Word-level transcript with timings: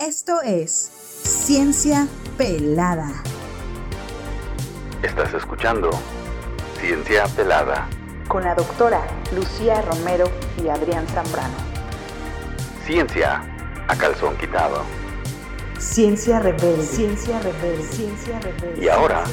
Esto 0.00 0.40
es 0.42 0.92
Ciencia 1.24 2.06
Pelada. 2.36 3.10
Estás 5.02 5.34
escuchando 5.34 5.90
Ciencia 6.78 7.24
Pelada 7.34 7.88
Con 8.28 8.44
la 8.44 8.54
doctora 8.54 9.04
Lucía 9.34 9.82
Romero 9.82 10.26
y 10.62 10.68
Adrián 10.68 11.04
Zambrano. 11.08 11.56
Ciencia 12.86 13.42
a 13.88 13.96
calzón 13.96 14.36
quitado. 14.36 14.84
Ciencia 15.80 16.38
rebelde. 16.38 16.84
Ciencia 16.84 17.40
rebelde. 17.40 17.82
Ciencia 17.82 18.38
rebelde. 18.38 18.80
Y 18.80 18.88
ahora, 18.88 19.24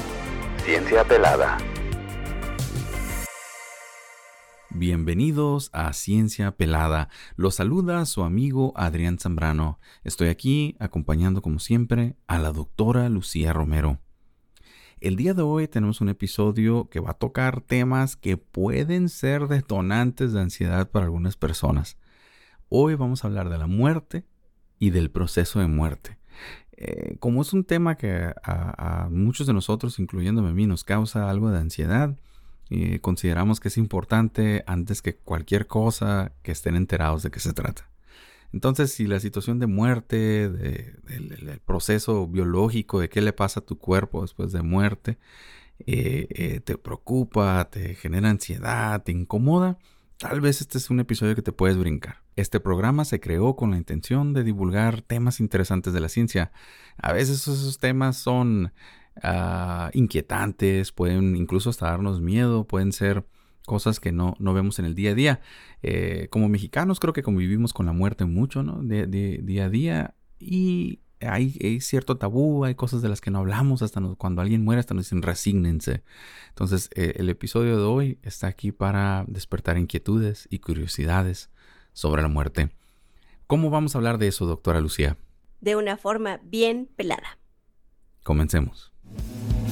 Ciencia 0.64 1.04
Pelada. 1.04 1.60
Bienvenidos 4.78 5.70
a 5.72 5.94
Ciencia 5.94 6.52
Pelada. 6.52 7.08
Los 7.38 7.56
saluda 7.56 8.06
su 8.06 8.24
amigo 8.24 8.74
Adrián 8.76 9.18
Zambrano. 9.18 9.80
Estoy 10.04 10.28
aquí 10.28 10.76
acompañando 10.80 11.42
como 11.42 11.60
siempre 11.60 12.18
a 12.28 12.40
la 12.40 12.52
doctora 12.52 13.08
Lucía 13.08 13.54
Romero. 13.54 14.00
El 15.00 15.16
día 15.16 15.34
de 15.34 15.44
hoy 15.44 15.70
tenemos 15.70 16.02
un 16.02 16.10
episodio 16.10 16.90
que 16.90 17.00
va 17.00 17.12
a 17.12 17.18
tocar 17.18 17.62
temas 17.62 18.18
que 18.18 18.36
pueden 18.36 19.08
ser 19.08 19.48
detonantes 19.48 20.34
de 20.34 20.42
ansiedad 20.42 20.92
para 20.92 21.06
algunas 21.06 21.38
personas. 21.38 21.98
Hoy 22.68 22.96
vamos 22.96 23.24
a 23.24 23.28
hablar 23.28 23.48
de 23.48 23.58
la 23.58 23.68
muerte 23.68 24.26
y 24.78 24.90
del 24.90 25.10
proceso 25.10 25.62
de 25.62 25.68
muerte. 25.68 26.18
Eh, 26.74 27.16
como 27.22 27.44
es 27.44 27.54
un 27.54 27.64
tema 27.64 27.96
que 27.96 28.34
a, 28.44 29.06
a 29.06 29.10
muchos 29.10 29.48
de 29.48 29.54
nosotros, 29.54 30.00
incluyéndome 30.00 30.50
a 30.50 30.54
mí, 30.54 30.68
nos 30.68 30.84
causa 30.84 31.30
algo 31.30 31.50
de 31.50 31.60
ansiedad, 31.60 32.18
y 32.70 33.00
consideramos 33.00 33.60
que 33.60 33.68
es 33.68 33.78
importante 33.78 34.64
antes 34.68 35.02
que 35.02 35.16
cualquier 35.16 35.68
cosa 35.68 36.34
que 36.42 36.52
estén 36.52 36.76
enterados 36.76 37.24
de 37.24 37.32
qué 37.32 37.40
se 37.40 37.54
trata. 37.54 37.90
Entonces, 38.54 38.92
si 38.94 39.06
la 39.06 39.20
situación 39.20 39.60
de 39.60 39.68
muerte, 39.68 40.50
del 40.50 41.60
proceso 41.66 42.28
biológico, 42.28 43.00
de 43.00 43.10
qué 43.10 43.22
le 43.22 43.34
pasa 43.34 43.60
a 43.60 43.66
tu 43.66 43.78
cuerpo 43.78 44.22
después 44.22 44.52
de 44.52 44.62
muerte, 44.62 45.18
eh, 45.80 46.28
eh, 46.30 46.60
te 46.62 46.78
preocupa, 46.78 47.70
te 47.70 47.96
genera 47.96 48.30
ansiedad, 48.30 49.04
te 49.04 49.12
incomoda, 49.12 49.78
tal 50.18 50.40
vez 50.40 50.62
este 50.62 50.78
es 50.78 50.90
un 50.90 51.02
episodio 51.02 51.36
que 51.36 51.42
te 51.42 51.52
puedes 51.52 51.78
brincar. 51.78 52.22
Este 52.36 52.60
programa 52.60 53.04
se 53.06 53.20
creó 53.20 53.56
con 53.56 53.72
la 53.72 53.78
intención 53.78 54.34
de 54.34 54.44
divulgar 54.44 55.02
temas 55.02 55.40
interesantes 55.40 55.94
de 55.94 56.00
la 56.00 56.10
ciencia. 56.10 56.52
A 56.98 57.14
veces 57.14 57.48
esos 57.48 57.80
temas 57.80 58.18
son 58.18 58.72
Ah, 59.24 59.92
inquietantes, 59.94 60.92
pueden 60.92 61.36
incluso 61.36 61.70
hasta 61.70 61.88
darnos 61.88 62.20
miedo, 62.20 62.66
pueden 62.66 62.92
ser 62.92 63.26
cosas 63.66 64.00
que 64.00 64.12
no, 64.12 64.36
no 64.40 64.54
vemos 64.54 64.78
en 64.80 64.86
el 64.86 64.96
día 64.96 65.12
a 65.12 65.16
día. 65.16 65.42
Eh, 65.82 66.28
como 66.30 66.50
mexicanos 66.50 67.00
creo 67.00 67.14
que 67.14 67.24
convivimos 67.24 67.74
con 67.74 67.86
la 67.86 67.94
muerte 67.94 68.26
mucho, 68.26 68.64
¿no? 68.64 68.82
De, 68.84 69.08
día 69.08 69.66
a 69.66 69.70
día 69.70 70.16
y 70.40 71.00
hay, 71.22 71.80
cierto 71.80 72.18
tabú, 72.18 72.66
hay 72.66 72.76
cosas 72.76 73.02
de 73.02 73.10
las 73.10 73.22
que 73.22 73.32
no 73.32 73.40
hablamos, 73.40 73.82
hasta 73.82 74.02
cuando 74.18 74.42
alguien 74.42 74.64
muere 74.64 74.82
hasta 74.82 74.94
nos 74.94 75.06
dicen 75.06 75.22
resígnense. 75.22 76.04
Entonces 76.50 76.90
eh, 76.96 77.14
el 77.16 77.30
episodio 77.30 77.78
de 77.78 77.84
hoy 77.84 78.20
está 78.22 78.48
aquí 78.48 78.72
para 78.72 79.26
despertar 79.28 79.78
inquietudes 79.78 80.48
y 80.52 80.60
curiosidades 80.60 81.50
sobre 81.94 82.22
la 82.22 82.28
muerte. 82.28 82.70
¿Cómo 83.48 83.70
vamos 83.70 83.96
a 83.96 84.00
hablar 84.00 84.18
de 84.18 84.28
eso, 84.28 84.46
doctora 84.46 84.82
Lucía? 84.82 85.18
De 85.62 85.76
una 85.76 85.98
forma 85.98 86.40
bien 86.44 86.90
pelada. 86.96 87.40
Comencemos. 88.24 88.95
Thank 89.14 89.60
you. 89.60 89.65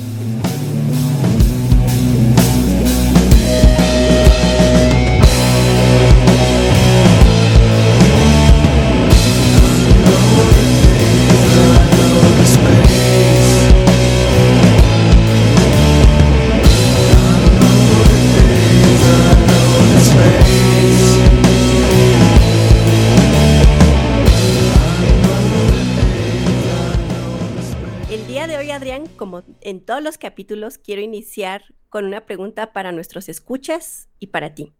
Como 29.17 29.43
en 29.61 29.83
todos 29.83 30.03
los 30.03 30.17
capítulos, 30.17 30.77
quiero 30.77 31.01
iniciar 31.01 31.73
con 31.89 32.05
una 32.05 32.25
pregunta 32.25 32.73
para 32.73 32.91
nuestros 32.91 33.27
escuchas 33.27 34.09
y 34.19 34.27
para 34.27 34.53
ti. 34.53 34.73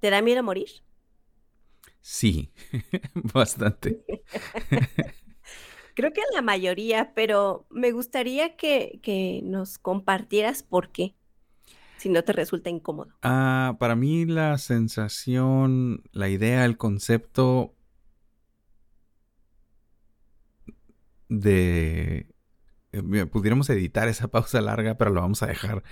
¿Te 0.00 0.10
da 0.10 0.22
miedo 0.22 0.42
morir? 0.42 0.68
Sí, 2.00 2.52
bastante. 3.14 4.04
Creo 5.94 6.12
que 6.12 6.20
la 6.34 6.42
mayoría, 6.42 7.12
pero 7.14 7.66
me 7.70 7.92
gustaría 7.92 8.56
que, 8.56 9.00
que, 9.02 9.40
nos 9.44 9.78
compartieras 9.78 10.62
por 10.62 10.90
qué, 10.90 11.14
si 11.96 12.08
no 12.08 12.22
te 12.22 12.32
resulta 12.32 12.70
incómodo. 12.70 13.12
Ah, 13.22 13.76
para 13.78 13.94
mí 13.96 14.24
la 14.24 14.58
sensación, 14.58 16.02
la 16.12 16.28
idea, 16.28 16.64
el 16.64 16.76
concepto 16.76 17.74
de 21.28 22.26
pudiéramos 23.30 23.68
editar 23.70 24.08
esa 24.08 24.28
pausa 24.28 24.60
larga, 24.60 24.96
pero 24.96 25.10
lo 25.10 25.20
vamos 25.20 25.42
a 25.42 25.46
dejar. 25.46 25.82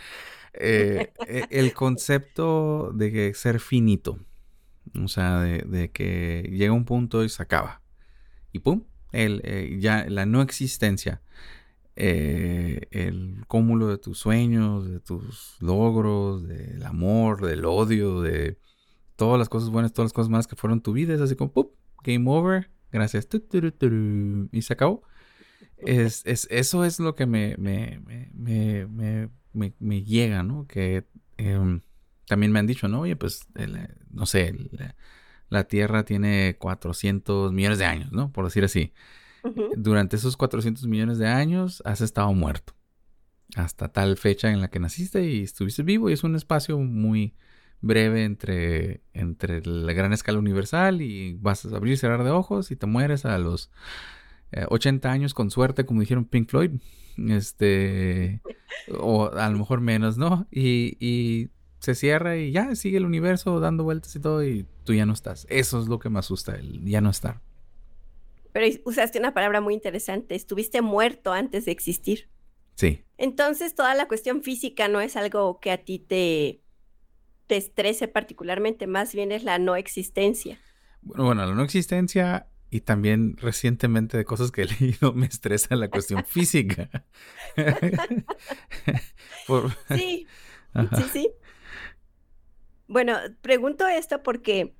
Eh, 0.58 1.12
e, 1.26 1.46
el 1.50 1.74
concepto 1.74 2.90
de 2.94 3.34
ser 3.34 3.60
finito, 3.60 4.18
o 4.94 5.08
sea, 5.08 5.40
de, 5.40 5.90
que 5.90 6.48
llega 6.50 6.72
un 6.72 6.84
punto 6.84 7.24
y 7.24 7.28
se 7.28 7.42
acaba. 7.42 7.82
Y 8.52 8.60
pum, 8.60 8.84
el, 9.12 9.42
eh, 9.44 9.76
ya 9.78 10.06
la 10.08 10.24
no 10.24 10.40
existencia, 10.42 11.20
el 11.94 13.44
cúmulo 13.48 13.88
de 13.88 13.98
tus 13.98 14.18
sueños, 14.18 14.88
de 14.88 15.00
tus 15.00 15.56
logros, 15.60 16.46
del 16.46 16.82
amor, 16.84 17.46
del 17.46 17.64
odio, 17.64 18.20
de 18.20 18.58
todas 19.16 19.38
las 19.38 19.48
cosas 19.48 19.70
buenas, 19.70 19.92
todas 19.92 20.06
las 20.06 20.12
cosas 20.12 20.30
malas 20.30 20.46
que 20.46 20.56
fueron 20.56 20.80
tu 20.80 20.92
vida, 20.92 21.14
es 21.14 21.20
así 21.20 21.36
como, 21.36 21.52
¡pum! 21.52 21.68
Game 22.04 22.30
over, 22.30 22.70
gracias, 22.92 23.28
y 24.52 24.62
se 24.62 24.72
acabó. 24.72 25.02
Es, 25.78 26.22
es, 26.24 26.46
eso 26.50 26.84
es 26.84 27.00
lo 27.00 27.14
que 27.14 27.26
me, 27.26 27.56
me, 27.58 28.00
me, 28.34 29.28
me 29.78 30.02
llega, 30.02 30.42
¿no? 30.42 30.66
Que 30.66 31.04
em, 31.36 31.80
también 32.26 32.52
me 32.52 32.58
han 32.58 32.66
dicho, 32.66 32.88
¿no? 32.88 33.00
Oye, 33.00 33.16
pues, 33.16 33.46
no 34.10 34.26
sé, 34.26 34.54
la, 35.48 35.64
Tierra 35.64 36.04
tiene 36.04 36.56
400 36.58 37.52
millones 37.52 37.78
de 37.78 37.84
años, 37.84 38.12
¿no? 38.12 38.32
Por 38.32 38.44
decir 38.44 38.64
así. 38.64 38.92
Durante 39.76 40.16
esos 40.16 40.36
400 40.36 40.86
millones 40.88 41.18
de 41.18 41.28
años 41.28 41.80
has 41.84 42.00
estado 42.00 42.32
muerto. 42.34 42.74
Hasta 43.54 43.88
tal 43.88 44.16
fecha 44.16 44.50
en 44.50 44.60
la 44.60 44.68
que 44.68 44.80
naciste 44.80 45.24
y 45.30 45.42
estuviste 45.42 45.84
vivo 45.84 46.10
y 46.10 46.14
es 46.14 46.24
un 46.24 46.34
espacio 46.34 46.78
muy 46.78 47.36
breve 47.80 48.24
entre, 48.24 49.02
entre 49.12 49.64
la 49.64 49.92
gran 49.92 50.12
escala 50.12 50.40
universal 50.40 51.00
y 51.00 51.34
vas 51.34 51.64
a 51.64 51.76
abrir 51.76 51.94
y 51.94 51.96
cerrar 51.96 52.24
de 52.24 52.30
ojos 52.30 52.72
y 52.72 52.76
te 52.76 52.86
mueres 52.86 53.24
a 53.24 53.38
los 53.38 53.70
80 54.68 55.08
eh, 55.08 55.12
años 55.12 55.34
con 55.34 55.50
suerte, 55.50 55.84
como 55.84 56.00
dijeron 56.00 56.24
Pink 56.24 56.48
Floyd, 56.48 56.70
este, 57.28 58.40
o 58.98 59.30
a 59.32 59.48
lo 59.48 59.58
mejor 59.58 59.80
menos, 59.80 60.18
¿no? 60.18 60.46
Y, 60.50 61.50
se 61.78 61.94
cierra 61.94 62.36
y 62.36 62.50
ya 62.50 62.74
sigue 62.74 62.96
el 62.96 63.04
universo 63.04 63.60
dando 63.60 63.84
vueltas 63.84 64.16
y 64.16 64.20
todo 64.20 64.42
y 64.42 64.66
tú 64.82 64.94
ya 64.94 65.06
no 65.06 65.12
estás. 65.12 65.46
Eso 65.50 65.80
es 65.80 65.86
lo 65.86 66.00
que 66.00 66.08
me 66.08 66.18
asusta, 66.18 66.56
el 66.56 66.84
ya 66.84 67.00
no 67.00 67.10
estar. 67.10 67.40
Pero 68.52 68.66
usaste 68.86 69.20
una 69.20 69.34
palabra 69.34 69.60
muy 69.60 69.74
interesante, 69.74 70.34
estuviste 70.34 70.82
muerto 70.82 71.32
antes 71.32 71.66
de 71.66 71.72
existir. 71.72 72.28
Sí. 72.74 73.04
Entonces 73.18 73.76
toda 73.76 73.94
la 73.94 74.08
cuestión 74.08 74.42
física 74.42 74.88
no 74.88 75.00
es 75.00 75.16
algo 75.16 75.60
que 75.60 75.70
a 75.70 75.84
ti 75.84 76.00
te, 76.00 76.60
te 77.46 77.56
estrese 77.56 78.08
particularmente, 78.08 78.88
más 78.88 79.14
bien 79.14 79.30
es 79.30 79.44
la 79.44 79.58
no 79.58 79.76
existencia. 79.76 80.58
Bueno, 81.02 81.24
bueno, 81.24 81.46
la 81.46 81.54
no 81.54 81.62
existencia 81.62 82.48
y 82.70 82.80
también 82.80 83.36
recientemente 83.36 84.16
de 84.16 84.24
cosas 84.24 84.50
que 84.50 84.62
he 84.62 84.66
leído 84.80 85.12
me 85.12 85.26
estresa 85.26 85.76
la 85.76 85.88
cuestión 85.88 86.24
física. 86.24 87.04
Sí, 89.88 90.26
sí, 90.96 91.02
sí. 91.12 91.30
Bueno, 92.88 93.16
pregunto 93.42 93.86
esto 93.86 94.22
porque 94.22 94.74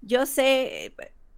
yo 0.00 0.26
sé, 0.26 0.94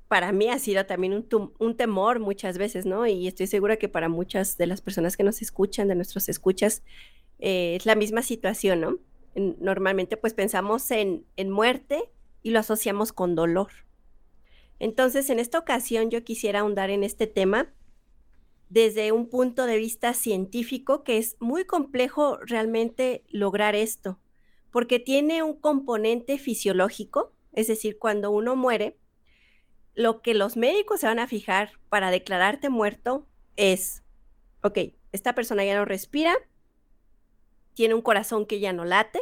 para 0.08 0.32
mí 0.32 0.48
ha 0.48 0.58
sido 0.58 0.86
también 0.86 1.26
un, 1.58 1.76
temor 1.76 2.20
muchas 2.20 2.56
veces, 2.56 2.86
¿no? 2.86 3.06
Y 3.06 3.26
estoy 3.26 3.46
segura 3.46 3.76
que 3.76 3.88
para 3.88 4.08
muchas 4.08 4.56
de 4.56 4.66
las 4.66 4.80
personas 4.80 5.16
que 5.16 5.24
nos 5.24 5.42
escuchan, 5.42 5.88
de 5.88 5.94
nuestros 5.94 6.28
escuchas, 6.28 6.82
eh, 7.38 7.76
es 7.76 7.84
la 7.84 7.94
misma 7.94 8.22
situación, 8.22 8.80
¿no? 8.80 8.98
Normalmente 9.34 10.16
pues 10.16 10.32
pensamos 10.32 10.90
en, 10.90 11.26
en 11.36 11.50
muerte 11.50 12.10
y 12.42 12.50
lo 12.50 12.60
asociamos 12.60 13.12
con 13.12 13.34
dolor. 13.34 13.83
Entonces, 14.78 15.30
en 15.30 15.38
esta 15.38 15.58
ocasión 15.58 16.10
yo 16.10 16.24
quisiera 16.24 16.60
ahondar 16.60 16.90
en 16.90 17.04
este 17.04 17.26
tema 17.26 17.72
desde 18.68 19.12
un 19.12 19.28
punto 19.28 19.66
de 19.66 19.76
vista 19.76 20.14
científico, 20.14 21.04
que 21.04 21.18
es 21.18 21.36
muy 21.38 21.64
complejo 21.64 22.38
realmente 22.38 23.22
lograr 23.28 23.74
esto, 23.74 24.18
porque 24.70 24.98
tiene 24.98 25.42
un 25.42 25.54
componente 25.54 26.38
fisiológico, 26.38 27.32
es 27.52 27.68
decir, 27.68 27.98
cuando 27.98 28.30
uno 28.30 28.56
muere, 28.56 28.98
lo 29.94 30.22
que 30.22 30.34
los 30.34 30.56
médicos 30.56 31.00
se 31.00 31.06
van 31.06 31.20
a 31.20 31.28
fijar 31.28 31.78
para 31.88 32.10
declararte 32.10 32.68
muerto 32.68 33.28
es, 33.56 34.02
ok, 34.62 34.78
esta 35.12 35.34
persona 35.34 35.64
ya 35.64 35.76
no 35.76 35.84
respira, 35.84 36.34
tiene 37.74 37.94
un 37.94 38.02
corazón 38.02 38.46
que 38.46 38.58
ya 38.58 38.72
no 38.72 38.84
late 38.84 39.20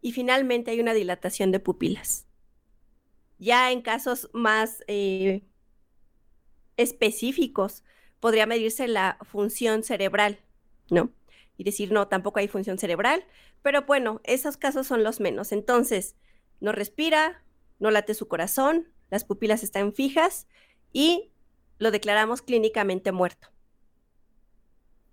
y 0.00 0.12
finalmente 0.12 0.70
hay 0.70 0.80
una 0.80 0.94
dilatación 0.94 1.50
de 1.50 1.60
pupilas. 1.60 2.26
Ya 3.42 3.72
en 3.72 3.82
casos 3.82 4.30
más 4.32 4.84
eh, 4.86 5.42
específicos, 6.76 7.82
podría 8.20 8.46
medirse 8.46 8.86
la 8.86 9.18
función 9.22 9.82
cerebral, 9.82 10.38
¿no? 10.90 11.10
Y 11.56 11.64
decir, 11.64 11.90
no, 11.90 12.06
tampoco 12.06 12.38
hay 12.38 12.46
función 12.46 12.78
cerebral, 12.78 13.24
pero 13.60 13.82
bueno, 13.82 14.20
esos 14.22 14.56
casos 14.56 14.86
son 14.86 15.02
los 15.02 15.18
menos. 15.18 15.50
Entonces, 15.50 16.14
no 16.60 16.70
respira, 16.70 17.42
no 17.80 17.90
late 17.90 18.14
su 18.14 18.28
corazón, 18.28 18.86
las 19.10 19.24
pupilas 19.24 19.64
están 19.64 19.92
fijas 19.92 20.46
y 20.92 21.32
lo 21.78 21.90
declaramos 21.90 22.42
clínicamente 22.42 23.10
muerto. 23.10 23.48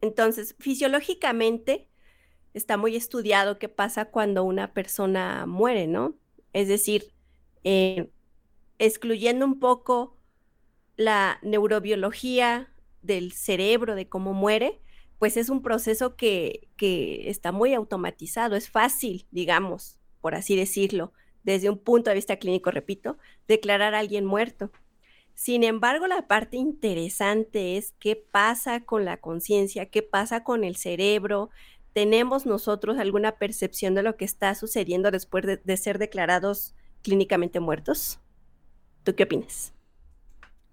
Entonces, 0.02 0.56
fisiológicamente 0.60 1.90
está 2.54 2.78
muy 2.78 2.96
estudiado 2.96 3.58
qué 3.58 3.70
pasa 3.70 4.06
cuando 4.06 4.44
una 4.44 4.72
persona 4.72 5.48
muere, 5.48 5.88
¿no? 5.88 6.14
Es 6.54 6.68
decir, 6.68 7.12
eh, 7.64 8.12
excluyendo 8.80 9.46
un 9.46 9.60
poco 9.60 10.18
la 10.96 11.40
neurobiología 11.44 12.74
del 13.02 13.32
cerebro, 13.32 13.96
de 13.96 14.10
cómo 14.10 14.34
muere, 14.34 14.82
pues 15.20 15.38
es 15.38 15.50
un 15.50 15.62
proceso 15.62 16.16
que, 16.16 16.70
está 17.26 17.52
muy 17.52 17.74
automatizado, 17.74 18.56
es 18.56 18.70
fácil, 18.70 19.28
digamos, 19.32 20.00
por 20.22 20.34
así 20.34 20.56
decirlo, 20.56 21.14
desde 21.44 21.70
un 21.70 21.78
punto 21.78 22.10
de 22.10 22.16
vista 22.16 22.38
clínico, 22.38 22.72
repito, 22.72 23.18
declarar 23.48 23.96
a 23.96 24.00
alguien 24.00 24.26
muerto. 24.26 24.72
Sin 25.36 25.64
embargo, 25.64 26.08
la 26.08 26.28
parte 26.28 26.58
interesante 26.58 27.78
es 27.78 27.94
qué 28.00 28.16
pasa 28.16 28.82
con 28.82 29.06
la 29.06 29.18
conciencia, 29.18 29.86
qué 29.86 30.02
pasa 30.04 30.44
con 30.44 30.64
el 30.66 30.76
cerebro. 30.76 31.50
¿Tenemos 31.94 32.46
nosotros 32.46 32.98
alguna 32.98 33.38
percepción 33.38 33.96
de 33.96 34.04
lo 34.04 34.18
que 34.18 34.26
está 34.26 34.54
sucediendo 34.56 35.12
después 35.12 35.46
de 35.64 35.78
ser 35.78 35.98
declarados 35.98 36.76
clínicamente 37.02 37.62
muertos? 37.62 38.20
¿Tú 39.04 39.16
qué 39.16 39.24
opinas? 39.24 39.74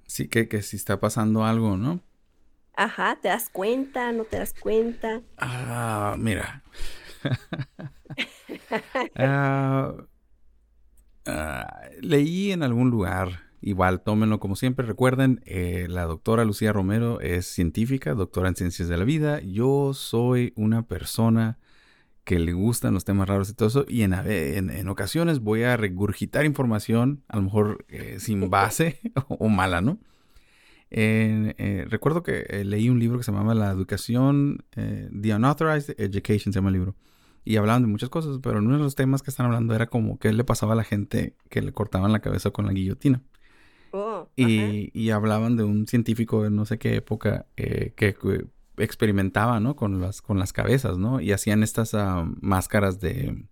Sí, 0.07 0.29
que, 0.29 0.49
que 0.49 0.63
si 0.63 0.77
está 0.77 0.99
pasando 1.01 1.45
algo, 1.45 1.77
¿no? 1.77 2.03
Ajá, 2.75 3.19
¿te 3.21 3.29
das 3.29 3.49
cuenta? 3.51 4.13
¿No 4.13 4.25
te 4.25 4.39
das 4.39 4.55
cuenta? 4.55 5.23
Ah, 5.39 6.17
mira. 6.19 6.63
Ah, 9.17 10.07
ah, 11.27 11.81
leí 12.01 12.53
en 12.53 12.63
algún 12.63 12.91
lugar, 12.91 13.41
igual 13.61 14.03
tómenlo 14.03 14.39
como 14.41 14.57
siempre, 14.57 14.87
recuerden, 14.87 15.43
eh, 15.47 15.87
la 15.89 16.05
doctora 16.05 16.45
Lucía 16.45 16.73
Romero 16.73 17.21
es 17.21 17.47
científica, 17.47 18.15
doctora 18.15 18.49
en 18.49 18.57
ciencias 18.57 18.89
de 18.89 18.97
la 18.97 19.05
vida, 19.05 19.41
yo 19.41 19.93
soy 19.95 20.53
una 20.57 20.87
persona 20.87 21.59
que 22.27 22.41
le 22.41 22.53
gustan 22.53 22.93
los 22.93 23.05
temas 23.05 23.29
raros 23.29 23.49
y 23.49 23.55
todo 23.55 23.69
eso. 23.69 23.85
Y 23.89 24.03
en, 24.03 24.13
en, 24.13 24.89
ocasiones 24.89 25.39
voy 25.39 25.63
a 25.63 25.77
regurgitar 25.77 26.45
información, 26.45 27.23
a 27.29 27.37
lo 27.37 27.43
mejor 27.43 27.87
eh, 27.89 28.17
sin 28.19 28.51
base 28.51 29.01
o, 29.29 29.49
mala, 29.49 29.81
¿no? 29.81 29.99
Eh, 30.91 31.87
recuerdo 31.89 32.25
que 32.25 32.45
eh, 32.49 32.65
leí 32.65 32.89
un 32.89 32.99
libro 32.99 33.19
que 33.19 33.25
se 33.25 33.31
llamaba 33.31 33.55
La 33.55 33.71
Educación, 33.71 34.65
The 34.73 35.35
Unauthorized 35.37 35.95
Education 35.99 36.53
se 36.53 36.59
llama 36.59 36.71
el 36.71 36.75
libro. 36.75 36.97
Y 37.45 37.59
hablaban 37.59 37.83
de 37.83 37.89
muchas 37.89 38.09
cosas, 38.09 38.41
pero 38.43 38.59
uno 38.59 38.77
de 38.77 38.83
los 38.83 38.97
temas 38.97 39.23
que 39.23 39.31
están 39.31 39.47
hablando 39.47 39.77
era 39.77 39.87
como 39.87 40.19
qué 40.19 40.33
le 40.33 40.43
pasaba 40.43 40.73
a 40.73 40.77
la 40.77 40.85
gente 40.85 41.37
que 41.49 41.63
le 41.63 41.71
cortaban 41.71 42.11
la 42.11 42.19
cabeza 42.19 42.51
con 42.51 42.67
la 42.67 42.73
guillotina. 42.73 43.23
Oh, 43.93 44.29
y, 44.35 44.91
y, 44.93 45.11
hablaban 45.11 45.57
de 45.57 45.63
un 45.63 45.87
científico 45.87 46.43
de 46.43 46.51
no 46.51 46.67
sé 46.67 46.77
qué 46.79 46.97
época 46.97 47.47
que 47.55 48.17
experimentaban, 48.79 49.63
¿no? 49.63 49.77
Con 49.77 50.01
las, 50.01 50.23
con 50.23 50.39
las 50.39 50.53
cabezas, 50.53 50.99
¿no? 50.99 51.21
Y 51.21 51.33
hacían 51.33 51.63
estas 51.63 51.95
ah, 51.95 52.29
máscaras 52.41 53.01
de... 53.01 53.45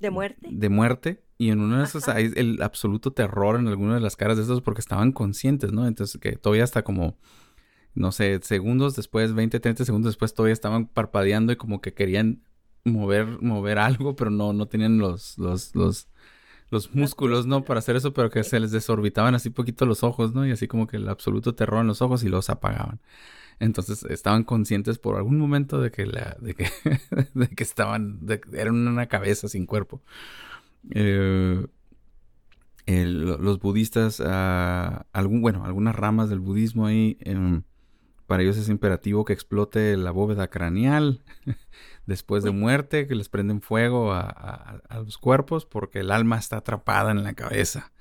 De 0.00 0.10
muerte. 0.10 0.48
De 0.50 0.68
muerte. 0.68 1.22
Y 1.38 1.50
en 1.50 1.60
una 1.60 1.78
de 1.78 1.84
esas 1.84 2.08
hay 2.08 2.30
el 2.36 2.62
absoluto 2.62 3.12
terror 3.12 3.58
en 3.58 3.68
alguna 3.68 3.94
de 3.94 4.00
las 4.00 4.16
caras 4.16 4.36
de 4.36 4.42
estos 4.42 4.60
porque 4.60 4.80
estaban 4.80 5.12
conscientes, 5.12 5.72
¿no? 5.72 5.86
Entonces 5.86 6.20
que 6.20 6.32
todavía 6.32 6.64
hasta 6.64 6.82
como, 6.82 7.18
no 7.94 8.12
sé, 8.12 8.40
segundos 8.42 8.96
después, 8.96 9.34
20, 9.34 9.60
30 9.60 9.84
segundos 9.84 10.12
después, 10.12 10.34
todavía 10.34 10.52
estaban 10.52 10.86
parpadeando 10.86 11.52
y 11.52 11.56
como 11.56 11.80
que 11.80 11.94
querían 11.94 12.42
mover, 12.84 13.40
mover 13.40 13.78
algo, 13.78 14.16
pero 14.16 14.30
no, 14.30 14.52
no 14.52 14.68
tenían 14.68 14.98
los, 14.98 15.38
los, 15.38 15.74
los, 15.74 16.08
los 16.70 16.94
músculos, 16.94 17.46
¿no? 17.46 17.64
Para 17.64 17.78
hacer 17.78 17.96
eso, 17.96 18.12
pero 18.12 18.30
que 18.30 18.44
se 18.44 18.60
les 18.60 18.70
desorbitaban 18.70 19.34
así 19.34 19.50
poquito 19.50 19.86
los 19.86 20.02
ojos, 20.02 20.34
¿no? 20.34 20.46
Y 20.46 20.52
así 20.52 20.68
como 20.68 20.86
que 20.86 20.96
el 20.96 21.08
absoluto 21.08 21.54
terror 21.54 21.80
en 21.80 21.86
los 21.86 22.02
ojos 22.02 22.22
y 22.22 22.28
los 22.28 22.50
apagaban. 22.50 23.00
Entonces 23.60 24.04
estaban 24.04 24.42
conscientes 24.42 24.98
por 24.98 25.16
algún 25.16 25.38
momento 25.38 25.80
de 25.80 25.90
que, 25.90 26.06
la, 26.06 26.36
de 26.40 26.54
que, 26.54 26.68
de 27.34 27.48
que 27.48 27.62
estaban, 27.62 28.26
de, 28.26 28.40
eran 28.54 28.88
una 28.88 29.06
cabeza 29.06 29.48
sin 29.48 29.66
cuerpo. 29.66 30.02
Eh, 30.90 31.66
los 32.86 33.60
budistas, 33.60 34.18
uh, 34.20 35.04
algún, 35.12 35.42
bueno, 35.42 35.64
algunas 35.64 35.94
ramas 35.94 36.28
del 36.28 36.40
budismo 36.40 36.86
ahí, 36.86 37.18
em, 37.20 37.62
para 38.26 38.42
ellos 38.42 38.56
es 38.56 38.68
imperativo 38.68 39.24
que 39.24 39.32
explote 39.32 39.96
la 39.96 40.10
bóveda 40.10 40.48
craneal 40.48 41.22
después 42.06 42.42
de 42.42 42.50
muerte, 42.50 43.06
que 43.06 43.14
les 43.14 43.28
prenden 43.28 43.60
fuego 43.60 44.12
a, 44.12 44.20
a, 44.88 44.98
los 45.00 45.18
cuerpos 45.18 45.66
porque 45.66 46.00
el 46.00 46.10
alma 46.10 46.38
está 46.38 46.58
atrapada 46.58 47.10
en 47.10 47.22
la 47.22 47.34
cabeza. 47.34 47.92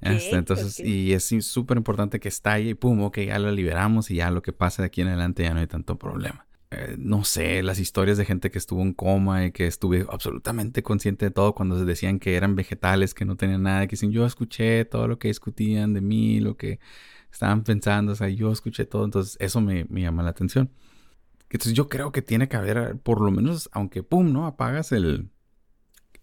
Este, 0.00 0.36
entonces, 0.36 0.80
y 0.80 1.12
es 1.12 1.24
súper 1.40 1.76
importante 1.76 2.20
que 2.20 2.28
estalle 2.28 2.70
y 2.70 2.74
pum, 2.74 3.02
ok, 3.02 3.18
ya 3.20 3.38
lo 3.38 3.50
liberamos 3.50 4.10
y 4.10 4.16
ya 4.16 4.30
lo 4.30 4.42
que 4.42 4.52
pasa 4.52 4.82
de 4.82 4.86
aquí 4.86 5.02
en 5.02 5.08
adelante 5.08 5.42
ya 5.42 5.52
no 5.52 5.60
hay 5.60 5.66
tanto 5.66 5.98
problema. 5.98 6.46
Eh, 6.70 6.96
no 6.98 7.24
sé, 7.24 7.62
las 7.62 7.78
historias 7.78 8.16
de 8.18 8.24
gente 8.24 8.50
que 8.50 8.58
estuvo 8.58 8.82
en 8.82 8.94
coma 8.94 9.46
y 9.46 9.52
que 9.52 9.66
estuve 9.66 10.06
absolutamente 10.10 10.82
consciente 10.82 11.26
de 11.26 11.30
todo 11.30 11.54
cuando 11.54 11.78
se 11.78 11.84
decían 11.84 12.18
que 12.18 12.34
eran 12.36 12.56
vegetales, 12.56 13.14
que 13.14 13.24
no 13.24 13.36
tenían 13.36 13.62
nada, 13.62 13.86
que 13.86 13.92
dicen 13.92 14.10
yo 14.10 14.26
escuché 14.26 14.84
todo 14.84 15.06
lo 15.06 15.18
que 15.18 15.28
discutían 15.28 15.92
de 15.92 16.00
mí, 16.00 16.40
lo 16.40 16.56
que 16.56 16.80
estaban 17.30 17.64
pensando, 17.64 18.12
o 18.12 18.14
sea, 18.16 18.28
yo 18.28 18.50
escuché 18.50 18.86
todo, 18.86 19.04
entonces 19.04 19.36
eso 19.40 19.60
me, 19.60 19.84
me 19.88 20.02
llama 20.02 20.22
la 20.22 20.30
atención. 20.30 20.70
Entonces 21.50 21.74
yo 21.74 21.88
creo 21.88 22.10
que 22.10 22.22
tiene 22.22 22.48
que 22.48 22.56
haber, 22.56 22.98
por 22.98 23.20
lo 23.20 23.30
menos, 23.30 23.68
aunque 23.72 24.02
pum, 24.02 24.32
¿no? 24.32 24.46
Apagas 24.46 24.90
el, 24.92 25.30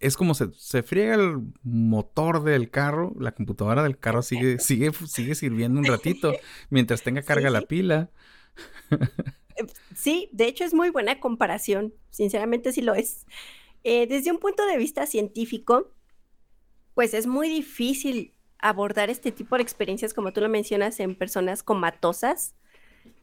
es 0.02 0.16
como 0.16 0.34
se, 0.34 0.52
se, 0.56 0.82
friega 0.82 1.14
el 1.14 1.38
motor 1.62 2.42
del 2.42 2.70
carro, 2.70 3.14
la 3.18 3.32
computadora 3.32 3.82
del 3.82 3.98
carro 3.98 4.22
sigue, 4.22 4.58
sigue, 4.60 4.92
sigue 4.92 5.34
sirviendo 5.34 5.78
un 5.78 5.86
ratito 5.86 6.34
mientras 6.70 7.02
tenga 7.02 7.22
carga 7.22 7.50
la 7.50 7.62
pila. 7.62 8.10
Eh, 9.54 9.66
sí, 9.94 10.28
de 10.32 10.46
hecho 10.46 10.64
es 10.64 10.72
muy 10.72 10.90
buena 10.90 11.20
comparación, 11.20 11.94
sinceramente 12.10 12.72
sí 12.72 12.82
lo 12.82 12.94
es. 12.94 13.26
Eh, 13.84 14.06
desde 14.06 14.30
un 14.30 14.38
punto 14.38 14.64
de 14.66 14.76
vista 14.76 15.06
científico, 15.06 15.90
pues 16.94 17.14
es 17.14 17.26
muy 17.26 17.48
difícil 17.48 18.34
abordar 18.58 19.10
este 19.10 19.32
tipo 19.32 19.56
de 19.56 19.62
experiencias, 19.62 20.14
como 20.14 20.32
tú 20.32 20.40
lo 20.40 20.48
mencionas, 20.48 21.00
en 21.00 21.16
personas 21.16 21.62
comatosas, 21.62 22.54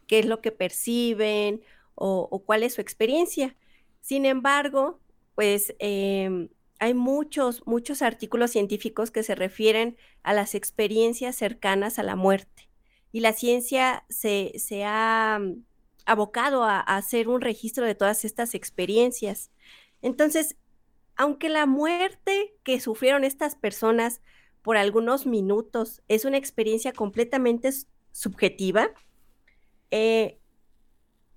qué 0.05 0.19
es 0.19 0.25
lo 0.25 0.41
que 0.41 0.51
perciben 0.51 1.62
o, 1.95 2.27
o 2.29 2.43
cuál 2.43 2.63
es 2.63 2.75
su 2.75 2.81
experiencia. 2.81 3.55
Sin 4.01 4.25
embargo, 4.25 5.00
pues 5.39 5.74
em, 5.79 6.50
hay 6.79 6.93
muchos, 6.93 7.65
muchos 7.67 8.01
artículos 8.01 8.51
científicos 8.51 9.12
que 9.12 9.24
se 9.24 9.36
refieren 9.36 9.98
a 10.24 10.33
las 10.33 10.55
experiencias 10.55 11.36
cercanas 11.36 12.00
a 12.00 12.03
la 12.03 12.15
muerte. 12.15 12.69
Y 13.12 13.19
la 13.19 13.33
ciencia 13.33 14.05
se, 14.09 14.53
ha 14.86 15.39
mm, 15.41 15.63
abocado 16.05 16.63
a, 16.63 16.79
hacer 16.79 17.27
un 17.27 17.41
registro 17.41 17.86
de 17.86 17.95
todas 17.95 18.24
estas 18.24 18.55
experiencias. 18.55 19.51
Entonces, 20.01 20.55
aunque 21.17 21.50
la 21.50 21.65
muerte 21.65 22.55
que 22.63 22.79
sufrieron 22.79 23.25
estas 23.25 23.55
personas 23.55 24.21
por 24.62 24.77
algunos 24.77 25.25
minutos 25.25 26.01
es 26.07 26.24
una 26.24 26.38
experiencia 26.38 26.93
completamente 26.93 27.69
subjetiva, 28.13 28.89
eh, 29.91 30.39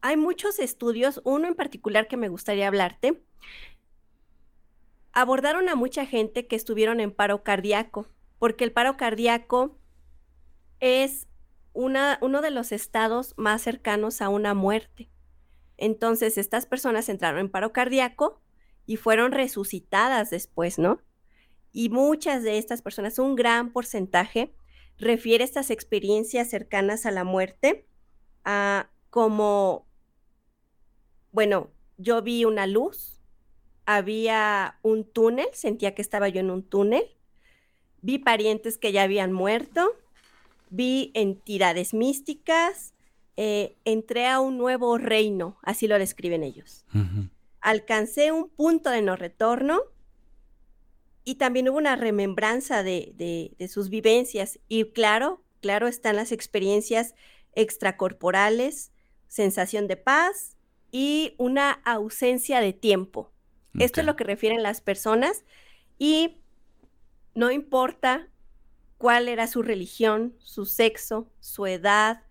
hay 0.03 0.17
muchos 0.17 0.61
estudios, 0.61 1.21
uno 1.25 1.49
en 1.49 1.55
particular 1.55 2.07
que 2.07 2.17
me 2.17 2.29
gustaría 2.29 2.69
hablarte, 2.69 3.23
abordaron 5.13 5.69
a 5.69 5.75
mucha 5.75 6.07
gente 6.07 6.47
que 6.47 6.57
estuvieron 6.57 7.01
en 7.01 7.13
paro 7.13 7.43
cardíaco, 7.43 8.09
porque 8.39 8.65
el 8.65 8.73
paro 8.73 8.97
cardíaco 8.97 9.79
es 10.81 11.29
una, 11.73 12.19
uno 12.21 12.43
de 12.43 12.51
los 12.51 12.73
estados 12.73 13.35
más 13.37 13.63
cercanos 13.63 14.21
a 14.21 14.29
una 14.29 14.55
muerte. 14.55 15.11
Entonces, 15.77 16.39
estas 16.39 16.67
personas 16.67 17.09
entraron 17.09 17.41
en 17.41 17.51
paro 17.51 17.73
cardíaco 17.73 18.41
y 18.87 18.97
fueron 18.97 19.33
resucitadas 19.33 20.31
después, 20.31 20.79
¿no? 20.79 21.01
Y 21.73 21.89
muchas 21.89 22.43
de 22.43 22.59
estas 22.59 22.83
personas, 22.83 23.19
un 23.19 23.35
gran 23.35 23.73
porcentaje, 23.73 24.55
refiere 24.99 25.45
estas 25.45 25.71
experiencias 25.71 26.51
cercanas 26.51 27.07
a 27.07 27.11
la 27.11 27.25
muerte 27.25 27.87
a 28.45 28.91
como, 29.11 29.87
bueno, 31.33 31.71
yo 31.97 32.23
vi 32.23 32.45
una 32.45 32.67
luz, 32.67 33.12
había 33.87 34.79
un 34.83 35.05
túnel, 35.05 35.49
sentía 35.53 35.95
que 35.95 36.03
estaba 36.03 36.29
yo 36.29 36.41
en 36.41 36.51
un 36.51 36.63
túnel, 36.63 37.05
vi 38.01 38.19
parientes 38.19 38.79
que 38.79 38.93
ya 38.93 39.03
habían 39.03 39.33
muerto 39.33 39.97
vi 40.73 41.11
entidades 41.15 41.93
místicas, 41.93 42.95
eh, 43.37 43.77
entré 43.85 44.27
a 44.27 44.41
un 44.41 44.57
nuevo 44.57 44.97
reino, 44.99 45.59
así 45.63 45.87
lo 45.87 45.99
describen 45.99 46.43
ellos. 46.43 46.85
Alcancé 47.61 48.33
un 48.33 48.49
punto 48.49 48.91
de 48.91 49.03
no 49.03 49.15
retorno 49.15 49.83
y 51.25 51.37
también 51.37 51.69
hubo 51.69 51.77
una 51.77 51.95
remembranza 51.95 52.83
de, 52.83 53.55
sus 53.69 53.91
vivencias. 53.91 54.59
Y 54.67 54.85
claro, 54.93 55.43
claro 55.61 55.89
están 55.89 56.17
las 56.17 56.33
experiencias 56.33 57.15
extracorporales, 57.55 58.93
sensación 59.29 59.87
de 59.89 59.99
paz 59.99 60.57
y 60.91 61.35
una 61.37 61.71
ausencia 61.85 62.61
de 62.61 62.73
tiempo. 62.73 63.31
Esto 63.79 64.01
es 64.01 64.07
lo 64.07 64.17
que 64.17 64.25
refieren 64.25 64.63
las 64.63 64.81
personas 64.81 65.45
y 65.99 66.39
no 67.35 67.51
importa 67.51 68.29
cuál 68.99 69.29
era 69.29 69.47
su 69.47 69.63
religión, 69.63 70.35
su 70.39 70.67
sexo, 70.67 71.29
su 71.41 71.67
edad, 71.67 72.23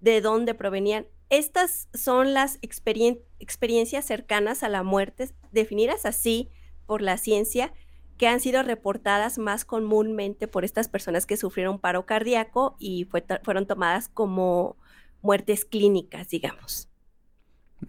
de 0.00 0.20
dónde 0.20 0.54
provenían. 0.54 1.06
Estas 1.30 1.88
son 1.92 2.32
las 2.32 2.58
experiencias 2.62 4.04
cercanas 4.04 4.62
a 4.62 4.68
la 4.68 4.82
muerte, 4.82 5.28
definidas 5.52 6.06
así 6.06 6.48
por 6.86 7.02
la 7.02 7.18
ciencia, 7.18 7.72
que 8.16 8.26
han 8.26 8.40
sido 8.40 8.62
reportadas 8.62 9.38
más 9.38 9.64
comúnmente 9.64 10.48
por 10.48 10.64
estas 10.64 10.88
personas 10.88 11.26
que 11.26 11.36
sufrieron 11.36 11.78
paro 11.78 12.06
cardíaco 12.06 12.76
y 12.78 13.06
fueron 13.42 13.66
tomadas 13.66 14.08
como 14.08 14.76
muertes 15.22 15.64
clínicas, 15.64 16.28
digamos. 16.28 16.88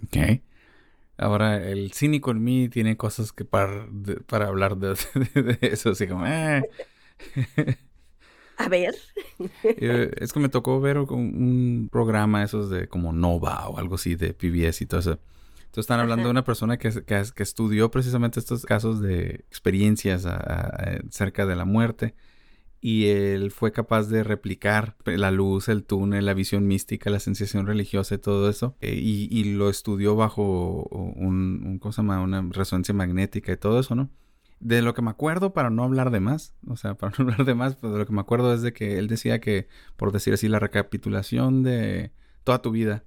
Ok. 0.03 0.41
Ahora, 1.20 1.58
el 1.70 1.92
cínico 1.92 2.32
en 2.32 2.42
mí 2.44 2.70
tiene 2.70 2.96
cosas 2.96 3.34
que 3.34 3.44
para, 3.44 3.88
para 4.26 4.48
hablar 4.48 4.78
de, 4.78 4.96
eso, 5.62 5.90
así 5.90 6.08
como... 6.08 6.26
Eh. 6.26 6.64
A 8.58 8.70
ver. 8.70 8.96
Eh, 9.64 10.12
es 10.18 10.34
que 10.34 10.40
me 10.42 10.50
tocó 10.50 10.82
ver 10.82 10.98
un 10.98 11.88
programa 11.90 12.44
esos 12.44 12.70
de 12.70 12.90
como 12.90 13.14
Nova 13.14 13.70
o 13.70 13.78
algo 13.78 13.96
así 13.96 14.16
de 14.16 14.34
PBS 14.34 14.82
y 14.82 14.86
todo 14.86 15.00
eso. 15.00 15.20
Entonces 15.60 15.84
están 15.84 16.02
hablando 16.02 16.26
de 16.26 16.32
una 16.32 16.44
persona 16.44 16.78
que, 16.78 16.92
que, 17.06 17.44
estudió 17.44 17.90
precisamente 17.90 18.38
estos 18.38 18.66
casos 18.66 19.00
de 19.02 19.46
experiencias 19.50 20.28
cerca 21.10 21.46
de 21.46 21.56
la 21.56 21.64
muerte 21.64 22.16
y 22.82 23.08
él 23.08 23.52
fue 23.52 23.72
capaz 23.72 24.08
de 24.08 24.24
replicar 24.24 24.96
la 25.06 25.32
luz, 25.32 25.68
el 25.68 25.84
túnel, 25.84 26.26
la 26.26 26.34
visión 26.34 26.68
mística, 26.68 27.10
la 27.10 27.20
sensación 27.20 27.68
religiosa 27.68 28.16
y 28.16 28.18
todo 28.20 28.50
eso. 28.50 28.76
Eh, 28.80 28.96
y, 28.96 29.44
lo 29.56 29.70
estudió 29.70 30.16
bajo 30.16 30.84
un, 30.92 31.80
cosa 31.82 32.02
una 32.02 32.48
resonancia 32.52 32.94
magnética 32.94 33.52
y 33.52 33.58
todo 33.58 33.80
eso, 33.80 33.96
¿no? 33.96 34.10
De 34.60 34.82
lo 34.82 34.94
que 34.94 35.02
me 35.02 35.10
acuerdo, 35.10 35.54
para 35.54 35.70
no 35.70 35.84
hablar 35.84 36.12
de 36.12 36.20
más, 36.20 36.56
o 36.68 36.78
sea, 36.78 36.94
para 36.98 37.14
no 37.18 37.26
hablar 37.26 37.46
de 37.46 37.56
más, 37.56 37.76
pues 37.76 37.92
de 37.92 38.00
lo 38.00 38.06
que 38.06 38.14
me 38.14 38.22
acuerdo 38.22 38.54
es 38.54 38.62
de 38.62 38.74
que 38.74 38.98
él 38.98 39.08
decía 39.08 39.40
que, 39.40 39.68
por 39.98 40.12
decir 40.12 40.34
así, 40.34 40.48
la 40.48 40.60
recapitulación 40.60 41.64
de 41.64 42.12
toda 42.44 42.62
tu 42.62 42.72
vida, 42.72 43.04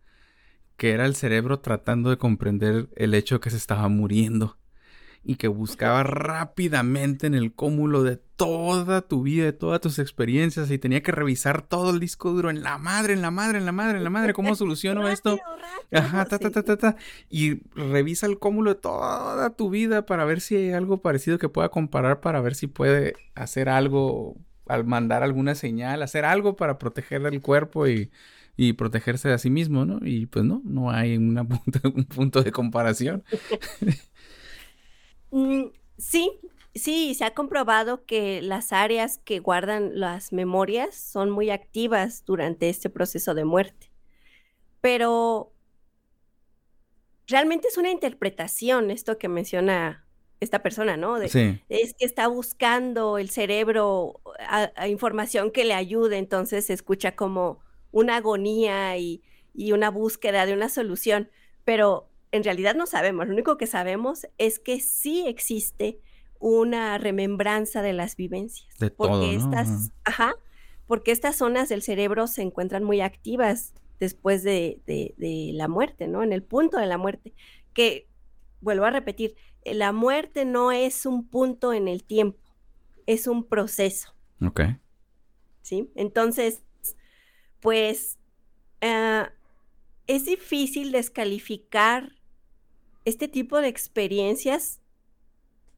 que 0.76 0.90
era 0.90 1.06
el 1.06 1.14
cerebro 1.14 1.60
tratando 1.60 2.10
de 2.10 2.18
comprender 2.18 2.88
el 2.96 3.14
hecho 3.14 3.40
que 3.40 3.50
se 3.50 3.56
estaba 3.56 3.88
muriendo 3.88 4.58
y 5.24 5.36
que 5.36 5.48
buscaba 5.48 6.02
rápidamente 6.02 7.26
en 7.26 7.34
el 7.34 7.52
cúmulo 7.52 8.02
de 8.02 8.16
toda 8.16 9.02
tu 9.02 9.22
vida, 9.22 9.44
de 9.44 9.52
todas 9.52 9.80
tus 9.80 10.00
experiencias 10.00 10.70
y 10.70 10.78
tenía 10.78 11.02
que 11.02 11.12
revisar 11.12 11.62
todo 11.62 11.90
el 11.90 12.00
disco 12.00 12.32
duro 12.32 12.50
en 12.50 12.62
la 12.62 12.76
madre, 12.78 13.12
en 13.12 13.22
la 13.22 13.30
madre, 13.30 13.58
en 13.58 13.64
la 13.64 13.70
madre, 13.70 13.98
en 13.98 14.04
la 14.04 14.10
madre, 14.10 14.32
cómo 14.32 14.56
soluciono 14.56 15.06
esto. 15.08 15.38
Ajá, 15.92 16.24
ta, 16.24 16.38
ta, 16.40 16.50
ta, 16.50 16.64
ta, 16.64 16.76
ta. 16.76 16.96
Y 17.30 17.60
revisa 17.76 18.26
el 18.26 18.38
cúmulo 18.40 18.74
de 18.74 18.80
toda 18.80 19.50
tu 19.50 19.70
vida 19.70 20.06
para 20.06 20.24
ver 20.24 20.40
si 20.40 20.56
hay 20.56 20.72
algo 20.72 21.02
parecido 21.02 21.38
que 21.38 21.48
pueda 21.48 21.68
comparar, 21.68 22.20
para 22.20 22.40
ver 22.40 22.56
si 22.56 22.66
puede 22.66 23.14
hacer 23.36 23.68
algo, 23.68 24.36
al 24.66 24.84
mandar 24.84 25.22
alguna 25.22 25.54
señal, 25.54 26.02
hacer 26.02 26.24
algo 26.24 26.56
para 26.56 26.78
proteger 26.78 27.24
el 27.26 27.40
cuerpo 27.40 27.86
y, 27.86 28.10
y 28.56 28.72
protegerse 28.72 29.28
de 29.28 29.38
sí 29.38 29.50
mismo, 29.50 29.84
¿no? 29.84 30.00
Y 30.02 30.26
pues 30.26 30.44
no, 30.44 30.62
no 30.64 30.90
hay 30.90 31.16
una 31.16 31.42
un 31.94 32.04
punto 32.06 32.42
de 32.42 32.50
comparación. 32.50 33.22
Mm, 35.32 35.70
sí, 35.96 36.40
sí, 36.74 37.14
se 37.14 37.24
ha 37.24 37.34
comprobado 37.34 38.04
que 38.04 38.42
las 38.42 38.72
áreas 38.72 39.18
que 39.18 39.40
guardan 39.40 39.98
las 39.98 40.32
memorias 40.32 40.94
son 40.94 41.30
muy 41.30 41.50
activas 41.50 42.24
durante 42.26 42.68
este 42.68 42.90
proceso 42.90 43.34
de 43.34 43.44
muerte. 43.44 43.90
Pero 44.80 45.52
realmente 47.26 47.68
es 47.68 47.78
una 47.78 47.90
interpretación 47.90 48.90
esto 48.90 49.18
que 49.18 49.28
menciona 49.28 50.06
esta 50.40 50.62
persona, 50.62 50.96
¿no? 50.96 51.16
Es 51.16 51.32
que 51.32 52.04
está 52.04 52.26
buscando 52.26 53.16
el 53.16 53.30
cerebro 53.30 54.20
a, 54.38 54.88
información 54.88 55.50
que 55.50 55.64
le 55.64 55.74
ayude, 55.74 56.18
entonces 56.18 56.66
se 56.66 56.74
escucha 56.74 57.16
como 57.16 57.60
una 57.90 58.16
agonía 58.16 58.98
y, 58.98 59.22
y 59.54 59.72
una 59.72 59.90
búsqueda 59.90 60.44
de 60.44 60.52
una 60.52 60.68
solución, 60.68 61.30
pero 61.64 62.11
en 62.32 62.44
realidad 62.44 62.74
no 62.74 62.86
sabemos, 62.86 63.26
lo 63.26 63.34
único 63.34 63.58
que 63.58 63.66
sabemos 63.66 64.26
es 64.38 64.58
que 64.58 64.80
sí 64.80 65.24
existe 65.26 66.00
una 66.40 66.98
remembranza 66.98 67.82
de 67.82 67.92
las 67.92 68.16
vivencias. 68.16 68.66
De 68.78 68.90
porque 68.90 69.12
todo, 69.12 69.30
estas, 69.30 69.92
ajá, 70.04 70.34
porque 70.86 71.12
estas 71.12 71.36
zonas 71.36 71.68
del 71.68 71.82
cerebro 71.82 72.26
se 72.26 72.42
encuentran 72.42 72.82
muy 72.82 73.00
activas 73.00 73.74
después 74.00 74.42
de, 74.42 74.80
la 75.54 75.68
muerte, 75.68 76.08
¿no? 76.08 76.24
En 76.24 76.32
el 76.32 76.42
punto 76.42 76.78
de 76.78 76.86
la 76.86 76.98
muerte. 76.98 77.34
Que, 77.74 78.08
vuelvo 78.60 78.86
a 78.86 78.90
repetir, 78.90 79.36
la 79.64 79.92
muerte 79.92 80.44
no 80.44 80.72
es 80.72 81.06
un 81.06 81.28
punto 81.28 81.72
en 81.72 81.86
el 81.86 82.02
tiempo, 82.02 82.40
es 83.06 83.26
un 83.26 83.44
proceso. 83.44 84.12
Ok. 84.44 84.62
¿Sí? 85.60 85.92
Entonces, 85.94 86.62
pues, 87.60 88.18
ah, 88.80 89.30
es 90.08 90.24
difícil 90.24 90.90
descalificar 90.90 92.12
este 93.04 93.28
tipo 93.28 93.60
de 93.60 93.68
experiencias 93.68 94.80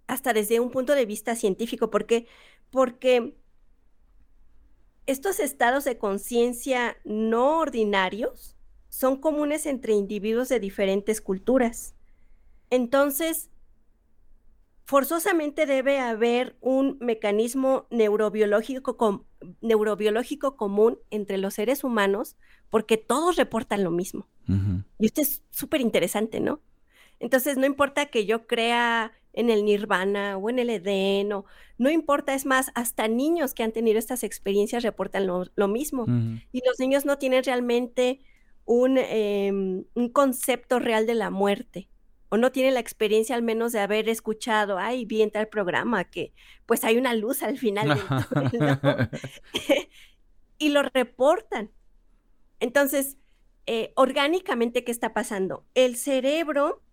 hasta 0.06 0.32
desde 0.32 0.60
un 0.60 0.70
punto 0.70 0.94
de 0.94 1.06
vista 1.06 1.34
científico, 1.34 1.90
porque, 1.90 2.26
porque 2.70 3.36
estos 5.06 5.40
estados 5.40 5.84
de 5.84 5.98
conciencia 5.98 6.96
no 7.04 7.58
ordinarios 7.58 8.56
son 8.88 9.16
comunes 9.16 9.66
entre 9.66 9.94
individuos 9.94 10.48
de 10.48 10.60
diferentes 10.60 11.20
culturas. 11.20 11.94
Entonces, 12.70 13.50
forzosamente 14.84 15.66
debe 15.66 15.98
haber 15.98 16.56
un 16.60 16.98
mecanismo 17.00 17.86
neurobiológico, 17.90 19.26
neurobiológico 19.60 20.56
común 20.56 20.98
entre 21.10 21.38
los 21.38 21.54
seres 21.54 21.84
humanos 21.84 22.36
porque 22.70 22.96
todos 22.96 23.36
reportan 23.36 23.84
lo 23.84 23.90
mismo. 23.90 24.28
Y 24.98 25.06
esto 25.06 25.22
es 25.22 25.42
súper 25.50 25.80
interesante, 25.80 26.38
¿no? 26.38 26.60
Entonces, 27.24 27.56
no 27.56 27.64
importa 27.64 28.04
que 28.04 28.26
yo 28.26 28.46
crea 28.46 29.10
en 29.32 29.48
el 29.48 29.64
nirvana 29.64 30.36
o 30.36 30.50
en 30.50 30.58
el 30.58 30.68
edén, 30.68 31.32
o, 31.32 31.46
no 31.78 31.90
importa, 31.90 32.34
es 32.34 32.44
más, 32.44 32.70
hasta 32.74 33.08
niños 33.08 33.54
que 33.54 33.62
han 33.62 33.72
tenido 33.72 33.98
estas 33.98 34.24
experiencias 34.24 34.82
reportan 34.82 35.26
lo, 35.26 35.68
mismo. 35.68 36.04
Y 36.52 36.60
los 36.66 36.78
niños 36.78 37.06
no 37.06 37.16
tienen 37.16 37.42
realmente 37.42 38.20
un, 38.66 38.98
em, 38.98 39.84
un, 39.94 40.08
concepto 40.10 40.80
real 40.80 41.06
de 41.06 41.14
la 41.14 41.30
muerte, 41.30 41.88
o 42.28 42.36
no 42.36 42.52
tienen 42.52 42.74
la 42.74 42.80
experiencia 42.80 43.34
al 43.34 43.42
menos 43.42 43.72
de 43.72 43.80
haber 43.80 44.10
escuchado, 44.10 44.76
ay, 44.76 45.06
vi 45.06 45.22
en 45.22 45.30
tal 45.30 45.48
programa 45.48 46.04
que 46.04 46.34
pues 46.66 46.84
hay 46.84 46.98
una 46.98 47.14
luz 47.14 47.42
al 47.42 47.56
final 47.56 47.88
del 47.88 47.98
túnel, 48.50 48.78
y 50.58 50.68
lo 50.68 50.82
reportan. 50.82 51.70
Entonces, 52.60 53.16
eh, 53.64 53.94
orgánicamente, 53.96 54.84
¿qué 54.84 54.92
está 54.92 55.14
pasando? 55.14 55.64
El 55.74 55.96
cerebro 55.96 56.83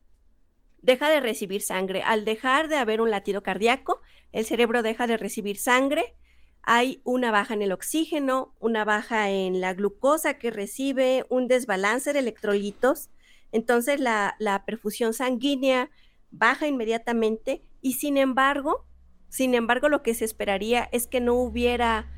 deja 0.82 1.10
de 1.10 1.20
recibir 1.20 1.62
sangre. 1.62 2.02
Al 2.04 2.26
dejar 2.26 2.68
de 2.68 2.78
haber 2.78 3.02
un 3.02 3.12
latido 3.12 3.44
cardíaco, 3.44 4.02
el 4.32 4.46
cerebro 4.46 4.84
deja 4.84 5.08
de 5.08 5.18
recibir 5.18 5.58
sangre. 5.58 6.16
Hay 6.64 7.02
una 7.04 7.32
baja 7.32 7.54
en 7.54 7.62
el 7.62 7.72
oxígeno, 7.72 8.54
una 8.60 8.86
baja 8.86 9.30
en 9.30 9.62
la 9.62 9.74
glucosa 9.74 10.36
que 10.36 10.52
recibe, 10.52 11.26
un 11.30 11.48
desbalance 11.48 12.14
de 12.14 12.20
electrolitos. 12.20 13.10
Entonces 13.52 14.00
la, 14.00 14.64
perfusión 14.66 15.14
sanguínea 15.14 15.90
baja 16.32 16.68
inmediatamente 16.68 17.62
y 17.82 17.94
sin 17.94 18.18
embargo, 18.18 18.86
sin 19.30 19.56
embargo, 19.56 19.88
lo 19.88 20.04
que 20.04 20.14
se 20.14 20.26
esperaría 20.26 20.90
es 20.92 21.08
que 21.08 21.22
no 21.22 21.36
hubiera 21.36 22.10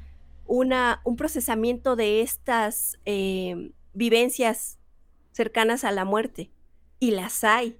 una, 0.47 0.99
un 1.03 1.15
procesamiento 1.15 1.95
de 1.95 2.21
estas 2.21 2.97
eh, 3.05 3.71
vivencias 3.93 4.79
cercanas 5.31 5.83
a 5.83 5.91
la 5.91 6.05
muerte. 6.05 6.49
Y 6.99 7.11
las 7.11 7.43
hay. 7.43 7.77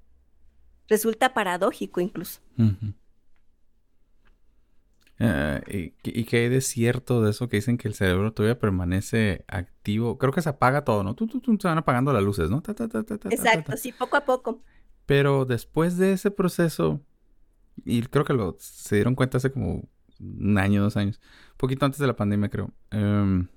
Resulta 0.88 1.34
paradójico 1.34 2.02
incluso. 2.02 2.42
Ah, 5.20 5.62
y, 5.68 5.94
y, 6.04 6.26
que 6.26 6.38
hay 6.38 6.50
de 6.50 6.60
cierto 6.60 7.22
de 7.22 7.30
eso 7.30 7.48
que 7.48 7.58
dicen 7.58 7.78
que 7.78 7.88
el 7.88 7.94
cerebro 7.94 8.34
todavía 8.34 8.60
permanece 8.60 9.46
activo. 9.48 10.18
Creo 10.18 10.34
que 10.34 10.42
se 10.42 10.50
apaga 10.50 10.84
todo, 10.84 11.04
¿no? 11.04 11.16
Tú, 11.16 11.28
tú, 11.28 11.58
se 11.62 11.68
van 11.68 11.78
apagando 11.78 12.12
las 12.12 12.24
luces, 12.24 12.50
¿no? 12.50 12.62
Exacto, 13.30 13.78
sí, 13.78 13.92
poco 13.92 14.18
a 14.18 14.26
poco. 14.26 14.62
Pero 15.06 15.46
después 15.46 15.98
de 15.98 16.14
ese 16.14 16.32
proceso, 16.32 17.02
y 17.86 18.02
creo 18.04 18.26
que 18.26 18.34
lo 18.34 18.58
se 18.60 18.96
dieron 18.96 19.16
cuenta 19.16 19.38
hace 19.38 19.52
como 19.52 19.88
un 20.20 20.58
año, 20.58 20.84
dos 20.84 20.98
años, 20.98 21.22
un 21.52 21.58
poquito 21.58 21.86
antes 21.86 22.00
de 22.00 22.08
la 22.08 22.16
pandemia, 22.16 22.50
creo. 22.50 22.74
Em, 22.92 23.48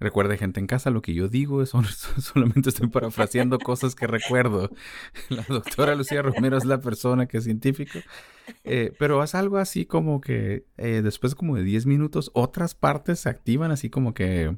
Recuerde, 0.00 0.38
gente 0.38 0.60
en 0.60 0.68
casa, 0.68 0.90
lo 0.90 1.02
que 1.02 1.12
yo 1.12 1.28
digo 1.28 1.62
es 1.62 1.70
solamente 1.70 2.68
estoy 2.68 2.88
parafraseando 2.88 3.58
cosas 3.58 3.94
que 3.94 4.06
recuerdo. 4.06 4.70
La 5.28 5.44
doctora 5.48 5.94
Lucía 5.94 6.22
Romero 6.22 6.56
es 6.56 6.64
la 6.64 6.80
persona 6.80 7.26
que 7.26 7.38
es 7.38 7.44
científico. 7.44 7.98
Eh, 8.64 8.92
pero 8.98 9.22
es 9.22 9.34
algo 9.34 9.58
así 9.58 9.84
como 9.86 10.20
que 10.20 10.64
eh, 10.76 11.02
después 11.02 11.34
como 11.34 11.56
de 11.56 11.64
10 11.64 11.86
minutos, 11.86 12.30
otras 12.32 12.74
partes 12.74 13.20
se 13.20 13.28
activan 13.28 13.72
así 13.72 13.90
como 13.90 14.14
que, 14.14 14.56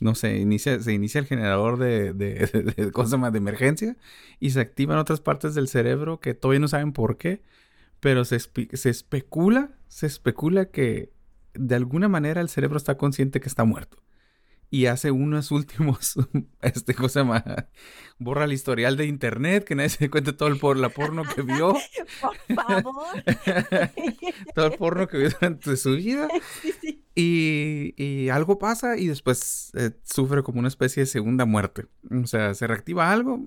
no 0.00 0.14
sé, 0.14 0.38
inicia, 0.38 0.78
se 0.82 0.92
inicia 0.92 1.20
el 1.20 1.26
generador 1.26 1.78
de, 1.78 2.12
de, 2.12 2.74
de, 2.76 2.90
cosas 2.90 3.18
más 3.18 3.32
de 3.32 3.38
emergencia 3.38 3.96
y 4.40 4.50
se 4.50 4.60
activan 4.60 4.98
otras 4.98 5.20
partes 5.20 5.54
del 5.54 5.68
cerebro 5.68 6.20
que 6.20 6.34
todavía 6.34 6.60
no 6.60 6.68
saben 6.68 6.92
por 6.92 7.16
qué, 7.16 7.42
pero 8.00 8.24
se, 8.24 8.38
se 8.40 8.90
especula, 8.90 9.70
se 9.88 10.06
especula 10.06 10.66
que 10.66 11.12
de 11.54 11.76
alguna 11.76 12.08
manera 12.08 12.40
el 12.40 12.48
cerebro 12.48 12.76
está 12.76 12.96
consciente 12.98 13.40
que 13.40 13.48
está 13.48 13.64
muerto 13.64 14.02
y 14.70 14.86
hace 14.86 15.10
unos 15.10 15.50
últimos, 15.50 16.14
este, 16.62 16.94
cosa 16.94 17.24
más, 17.24 17.42
borra 18.18 18.44
el 18.44 18.52
historial 18.52 18.96
de 18.96 19.06
internet, 19.06 19.64
que 19.64 19.74
nadie 19.74 19.88
se 19.88 20.04
dé 20.04 20.10
cuenta 20.10 20.36
todo 20.36 20.48
el 20.48 20.58
por, 20.58 20.76
la 20.76 20.90
porno 20.90 21.24
que 21.24 21.42
vio. 21.42 21.74
Por 22.20 22.36
favor. 22.54 23.24
todo 24.54 24.66
el 24.66 24.72
porno 24.78 25.08
que 25.08 25.18
vio 25.18 25.30
durante 25.30 25.76
su 25.76 25.96
vida. 25.96 26.28
Y, 27.16 27.94
y, 27.96 28.28
algo 28.28 28.58
pasa 28.58 28.96
y 28.96 29.08
después 29.08 29.72
eh, 29.74 29.90
sufre 30.04 30.42
como 30.42 30.60
una 30.60 30.68
especie 30.68 31.02
de 31.02 31.06
segunda 31.06 31.44
muerte. 31.44 31.86
O 32.10 32.26
sea, 32.26 32.54
se 32.54 32.66
reactiva 32.66 33.10
algo 33.10 33.40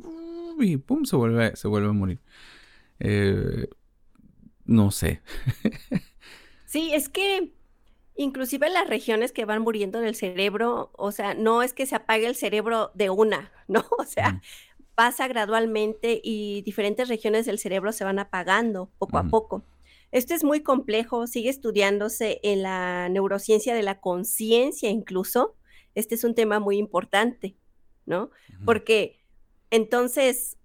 y 0.59 0.77
pum, 0.77 1.05
se 1.05 1.15
vuelve, 1.15 1.55
se 1.55 1.69
vuelve 1.69 1.89
a 1.89 1.93
morir. 1.93 2.19
Eh, 2.99 3.67
no 4.65 4.91
sé. 4.91 5.21
sí, 6.65 6.91
es 6.93 7.07
que 7.07 7.53
Inclusive 8.15 8.69
las 8.69 8.87
regiones 8.87 9.31
que 9.31 9.45
van 9.45 9.61
muriendo 9.61 9.99
del 9.99 10.15
cerebro, 10.15 10.91
o 10.93 11.11
sea, 11.11 11.33
no 11.33 11.63
es 11.63 11.73
que 11.73 11.85
se 11.85 11.95
apague 11.95 12.27
el 12.27 12.35
cerebro 12.35 12.91
de 12.93 13.09
una, 13.09 13.51
¿no? 13.67 13.85
O 13.97 14.05
sea, 14.05 14.41
pasa 14.95 15.27
gradualmente 15.27 16.21
y 16.23 16.61
diferentes 16.61 17.07
regiones 17.07 17.45
del 17.45 17.59
cerebro 17.59 17.91
se 17.91 18.03
van 18.03 18.19
apagando 18.19 18.91
poco 18.97 19.17
a 19.17 19.23
poco. 19.23 19.65
Esto 20.11 20.35
es 20.35 20.43
muy 20.43 20.61
complejo, 20.61 21.25
sigue 21.25 21.49
estudiándose 21.49 22.39
en 22.43 22.61
la 22.61 23.09
neurociencia 23.09 23.73
de 23.73 23.81
la 23.81 23.99
conciencia 23.99 24.91
incluso. 24.91 25.55
Este 25.95 26.13
es 26.13 26.23
un 26.23 26.35
tema 26.35 26.59
muy 26.59 26.77
importante, 26.77 27.55
¿no? 28.05 28.29
Porque 28.63 29.19
entonces 29.71 30.57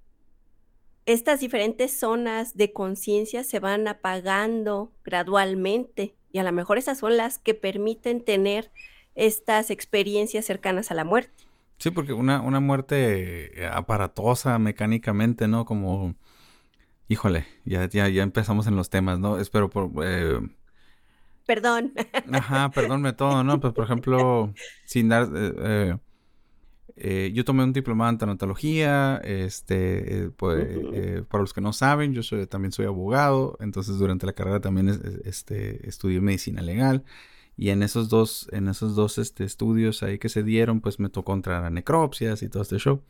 estas 1.09 1.41
diferentes 1.41 1.99
zonas 1.99 2.55
de 2.55 2.75
conciencia 2.75 3.43
se 3.43 3.61
van 3.61 3.89
apagando 3.89 4.93
gradualmente 5.05 6.15
y 6.31 6.39
a 6.39 6.43
lo 6.43 6.53
mejor 6.53 6.77
esas 6.77 6.99
son 6.99 7.17
las 7.17 7.39
que 7.39 7.55
permiten 7.55 8.23
tener 8.23 8.71
estas 9.15 9.71
experiencias 9.71 10.45
cercanas 10.45 10.91
a 10.91 10.95
la 10.95 11.05
muerte. 11.05 11.45
Sí, 11.79 11.91
porque 11.91 12.13
una, 12.13 12.43
una 12.43 12.61
muerte 12.61 13.53
aparatosa 13.73 14.59
mecánicamente, 14.59 15.49
¿no? 15.49 15.65
Como, 15.65 16.15
híjole, 17.09 17.47
ya, 17.65 17.89
ya, 17.89 18.07
ya 18.09 18.23
empezamos 18.23 18.67
en 18.67 18.77
los 18.77 18.91
temas, 18.91 19.19
¿no? 19.19 19.39
Espero 19.39 19.71
por... 19.71 19.91
Eh... 20.05 20.41
Perdón. 21.47 21.95
Ajá, 22.33 22.69
perdónme 22.71 23.15
todo, 23.15 23.45
¿no? 23.45 23.61
Pues, 23.61 23.73
por 23.73 23.85
ejemplo, 23.85 24.53
sin 24.85 25.09
dar... 25.09 25.29
Eh, 25.35 25.55
eh, 25.59 25.99
eh, 27.01 27.31
yo 27.35 27.45
tomé 27.45 27.65
un 27.65 27.73
diplomado 27.73 28.11
en 28.11 28.19
tanatología, 28.19 29.19
este, 29.25 30.25
eh, 30.25 30.31
pues, 30.37 30.67
eh, 30.93 31.23
para 31.29 31.43
los 31.43 31.53
que 31.53 31.61
no 31.61 31.73
saben, 31.73 32.13
yo 32.13 32.23
soy, 32.23 32.47
también 32.47 32.73
soy 32.73 32.87
abogado, 32.87 33.57
entonces 33.61 33.99
durante 33.99 34.27
la 34.27 34.33
carrera 34.33 34.61
también 34.61 34.89
este, 35.25 35.89
estudié 35.89 36.21
medicina 36.21 36.63
legal 36.63 37.05
y 37.57 37.71
en 37.71 37.83
esos 37.83 38.09
dos, 38.09 38.49
en 38.53 38.69
esos 38.69 38.95
dos 38.95 39.19
este, 39.19 39.45
estudios 39.45 40.03
ahí 40.03 40.19
que 40.19 40.29
se 40.29 40.43
dieron, 40.43 40.81
pues 40.81 41.01
me 41.01 41.09
tocó 41.09 41.35
entrar 41.35 41.65
a 41.65 41.71
necropsias 41.71 42.43
y 42.43 42.49
todo 42.49 42.63
este 42.63 42.79
show. 42.79 43.03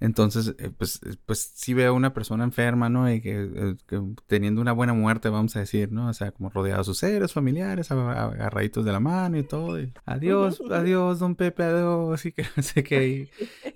Entonces, 0.00 0.54
eh, 0.58 0.70
pues, 0.76 0.98
eh, 1.04 1.16
pues 1.26 1.52
sí 1.54 1.74
veo 1.74 1.90
a 1.90 1.92
una 1.92 2.14
persona 2.14 2.42
enferma, 2.42 2.88
¿no? 2.88 3.12
Y 3.12 3.20
que, 3.20 3.76
eh, 3.90 4.00
teniendo 4.26 4.62
una 4.62 4.72
buena 4.72 4.94
muerte, 4.94 5.28
vamos 5.28 5.54
a 5.56 5.60
decir, 5.60 5.92
¿no? 5.92 6.08
O 6.08 6.14
sea, 6.14 6.32
como 6.32 6.48
rodeado 6.48 6.78
de 6.78 6.84
sus 6.84 6.98
seres 6.98 7.34
familiares, 7.34 7.90
agarraditos 7.90 8.82
de 8.86 8.92
la 8.92 9.00
mano 9.00 9.36
y 9.36 9.42
todo. 9.42 9.78
adiós, 10.06 10.62
adiós, 10.70 11.18
don 11.18 11.34
Pepe, 11.34 11.64
adiós. 11.64 12.24
Y 12.24 12.32
que 12.32 12.46
no 12.56 12.62
sé 12.62 12.82
qué. 12.82 13.30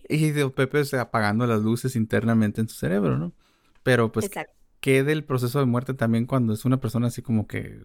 Y, 0.09 0.31
don 0.31 0.51
Pepe 0.51 0.81
o 0.81 1.01
apagando 1.01 1.47
las 1.47 1.61
luces 1.61 1.95
internamente 1.95 2.63
en 2.63 2.69
su 2.69 2.77
cerebro, 2.77 3.19
¿no? 3.19 3.33
Pero 3.83 4.11
pues, 4.11 4.31
¿qué 4.81 5.05
del 5.05 5.25
proceso 5.25 5.59
de 5.59 5.67
muerte 5.67 5.93
también 5.93 6.25
cuando 6.25 6.55
es 6.55 6.65
una 6.65 6.81
persona 6.81 7.09
así 7.09 7.21
como 7.21 7.47
que 7.47 7.83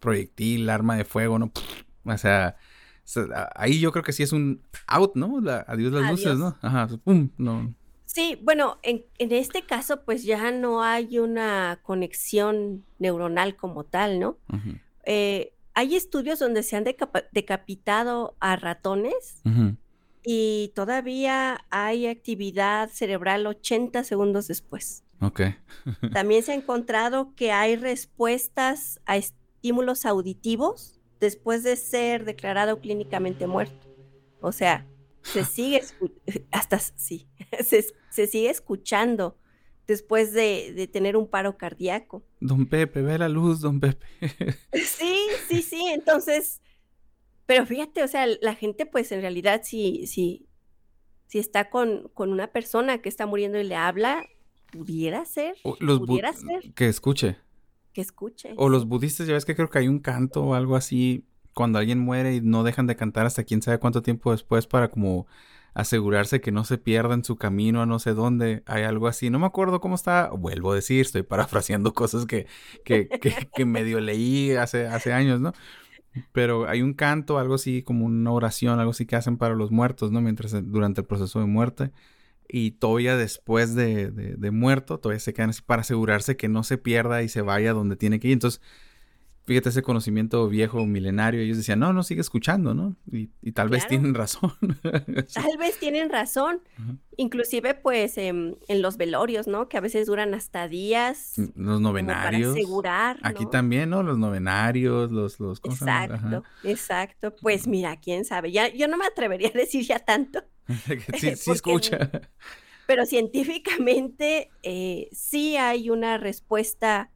proyectil, 0.00 0.70
arma 0.70 0.96
de 0.96 1.04
fuego, 1.04 1.38
¿no? 1.38 1.52
O 2.04 2.16
sea, 2.16 2.56
ahí 3.54 3.80
yo 3.80 3.92
creo 3.92 4.04
que 4.04 4.12
sí 4.12 4.22
es 4.22 4.32
un 4.32 4.62
out, 4.86 5.14
¿no? 5.14 5.40
adiós 5.66 5.92
las 5.92 6.10
luces, 6.10 6.36
¿no? 6.36 6.56
Ajá, 6.60 6.86
pues, 6.88 7.00
pum, 7.00 7.30
no. 7.38 7.74
Sí, 8.04 8.38
bueno, 8.42 8.78
en, 8.82 9.04
este 9.18 9.62
caso 9.62 10.02
pues 10.04 10.24
ya 10.24 10.50
no 10.50 10.82
hay 10.82 11.18
una 11.18 11.78
conexión 11.82 12.84
neuronal 12.98 13.54
como 13.54 13.84
tal, 13.84 14.18
¿no? 14.18 14.38
Eh, 15.04 15.52
hay 15.74 15.94
estudios 15.94 16.38
donde 16.38 16.62
se 16.62 16.76
han 16.76 16.84
decapitado 16.84 18.34
a 18.40 18.56
ratones 18.56 19.42
y 20.24 20.72
todavía 20.74 21.64
hay 21.70 22.06
actividad 22.06 22.90
cerebral 22.90 23.46
80 23.46 24.02
segundos 24.04 24.48
después. 24.48 25.04
Ok. 25.20 25.42
También 26.12 26.42
se 26.42 26.52
ha 26.52 26.54
encontrado 26.54 27.34
que 27.34 27.52
hay 27.52 27.76
respuestas 27.76 29.00
a 29.06 29.16
estímulos 29.16 30.06
auditivos 30.06 30.97
después 31.20 31.62
de 31.62 31.76
ser 31.76 32.24
declarado 32.24 32.80
clínicamente 32.80 33.46
muerto. 33.46 33.88
O 34.40 34.52
sea, 34.52 34.86
se 35.22 35.44
sigue, 35.44 35.82
hasta 36.50 36.78
sí, 36.78 37.28
se, 38.10 38.26
sigue 38.26 38.50
escuchando 38.50 39.36
después 39.86 40.32
de, 40.32 40.88
tener 40.92 41.16
un 41.16 41.28
paro 41.28 41.56
cardíaco. 41.56 42.22
Don 42.40 42.66
Pepe, 42.66 43.02
ve 43.02 43.18
la 43.18 43.28
luz, 43.28 43.60
don 43.60 43.80
Pepe. 43.80 44.06
sí, 44.72 45.26
sí, 45.48 45.62
sí, 45.62 45.82
entonces, 45.92 46.60
pero 47.46 47.66
fíjate, 47.66 48.02
o 48.02 48.08
sea, 48.08 48.26
la 48.26 48.54
gente 48.54 48.86
pues 48.86 49.10
en 49.12 49.22
realidad 49.22 49.62
si, 49.64 50.06
si, 50.06 50.46
si 51.26 51.38
está 51.38 51.70
con, 51.70 52.08
con 52.14 52.32
una 52.32 52.48
persona 52.48 52.98
que 52.98 53.08
está 53.08 53.26
muriendo 53.26 53.58
y 53.58 53.64
le 53.64 53.76
habla, 53.76 54.26
pudiera 54.70 55.24
ser, 55.24 55.56
pudiera 55.62 56.32
ser. 56.32 56.72
Que 56.74 56.88
escuche 56.88 57.38
escuche. 57.94 58.54
O 58.56 58.68
los 58.68 58.86
budistas, 58.86 59.26
ya 59.26 59.34
ves 59.34 59.44
que 59.44 59.54
creo 59.54 59.70
que 59.70 59.78
hay 59.78 59.88
un 59.88 59.98
canto 59.98 60.44
o 60.44 60.54
algo 60.54 60.76
así 60.76 61.24
cuando 61.54 61.78
alguien 61.78 61.98
muere 61.98 62.36
y 62.36 62.40
no 62.40 62.62
dejan 62.62 62.86
de 62.86 62.96
cantar 62.96 63.26
hasta 63.26 63.44
quién 63.44 63.62
sabe 63.62 63.78
cuánto 63.78 64.02
tiempo 64.02 64.30
después 64.30 64.66
para 64.66 64.90
como 64.90 65.26
asegurarse 65.74 66.40
que 66.40 66.52
no 66.52 66.64
se 66.64 66.78
pierda 66.78 67.14
en 67.14 67.24
su 67.24 67.36
camino 67.36 67.82
a 67.82 67.86
no 67.86 67.98
sé 67.98 68.14
dónde. 68.14 68.62
Hay 68.66 68.82
algo 68.82 69.08
así. 69.08 69.30
No 69.30 69.38
me 69.38 69.46
acuerdo 69.46 69.80
cómo 69.80 69.94
está. 69.94 70.30
Vuelvo 70.30 70.72
a 70.72 70.74
decir, 70.74 71.00
estoy 71.00 71.22
parafraseando 71.22 71.92
cosas 71.94 72.26
que, 72.26 72.46
que, 72.84 73.08
que, 73.54 73.64
medio 73.64 74.00
leí 74.00 74.52
hace, 74.52 74.86
hace 74.86 75.12
años, 75.12 75.40
¿no? 75.40 75.52
Pero 76.32 76.68
hay 76.68 76.82
un 76.82 76.94
canto, 76.94 77.38
algo 77.38 77.54
así, 77.54 77.82
como 77.82 78.06
una 78.06 78.32
oración, 78.32 78.80
algo 78.80 78.90
así 78.90 79.06
que 79.06 79.16
hacen 79.16 79.36
para 79.36 79.54
los 79.54 79.70
muertos, 79.70 80.10
¿no? 80.10 80.20
Mientras 80.20 80.54
durante 80.70 81.02
el 81.02 81.06
proceso 81.06 81.40
de 81.40 81.46
muerte 81.46 81.92
y 82.48 82.72
todavía 82.72 83.16
después 83.16 83.74
de, 83.74 84.10
de, 84.10 84.50
muerto, 84.50 84.98
todavía 84.98 85.20
se 85.20 85.34
quedan 85.34 85.50
así 85.50 85.60
para 85.62 85.82
asegurarse 85.82 86.36
que 86.36 86.48
no 86.48 86.62
se 86.64 86.78
pierda 86.78 87.22
y 87.22 87.28
se 87.28 87.42
vaya 87.42 87.74
donde 87.74 87.96
tiene 87.96 88.18
que 88.20 88.28
ir. 88.28 88.32
Entonces, 88.32 88.62
fíjate 89.48 89.70
ese 89.70 89.82
conocimiento 89.82 90.46
viejo, 90.48 90.84
milenario, 90.84 91.40
ellos 91.40 91.56
decían, 91.56 91.78
no, 91.78 91.94
no, 91.94 92.02
sigue 92.02 92.20
escuchando, 92.22 92.74
¿no? 92.74 92.96
Y, 93.10 93.28
tal 93.52 93.68
vez 93.68 93.86
tienen 93.86 94.14
razón. 94.14 94.52
tal 94.82 95.58
vez 95.58 95.78
tienen 95.78 96.10
razón. 96.10 96.62
Inclusive, 97.16 97.74
pues, 97.74 98.16
en 98.16 98.56
los 98.68 98.96
velorios, 98.96 99.46
¿no? 99.46 99.68
Que 99.68 99.76
a 99.76 99.80
veces 99.80 100.06
duran 100.06 100.32
hasta 100.34 100.68
días. 100.68 101.34
Los 101.54 101.80
novenarios. 101.80 102.52
Para 102.52 102.60
asegurar. 102.60 103.18
Aquí 103.22 103.46
también, 103.46 103.90
¿no? 103.90 104.02
Los 104.02 104.18
novenarios, 104.18 105.10
los... 105.10 105.40
los 105.40 105.60
exacto, 105.64 106.44
exacto. 106.62 107.34
Pues 107.40 107.66
mira, 107.66 107.96
quién 107.96 108.24
sabe. 108.24 108.52
Ya, 108.52 108.68
yo 108.68 108.86
no 108.86 108.96
me 108.96 109.06
atrevería 109.06 109.48
a 109.48 109.58
decir 109.58 109.84
ya 109.84 109.98
tanto. 109.98 110.44
sí, 111.18 111.36
sí 111.36 111.50
escucha. 111.50 112.10
Pero 112.86 113.04
científicamente 113.04 114.50
eh, 114.62 115.08
sí 115.12 115.56
hay 115.56 115.90
una 115.90 116.16
respuesta 116.16 117.10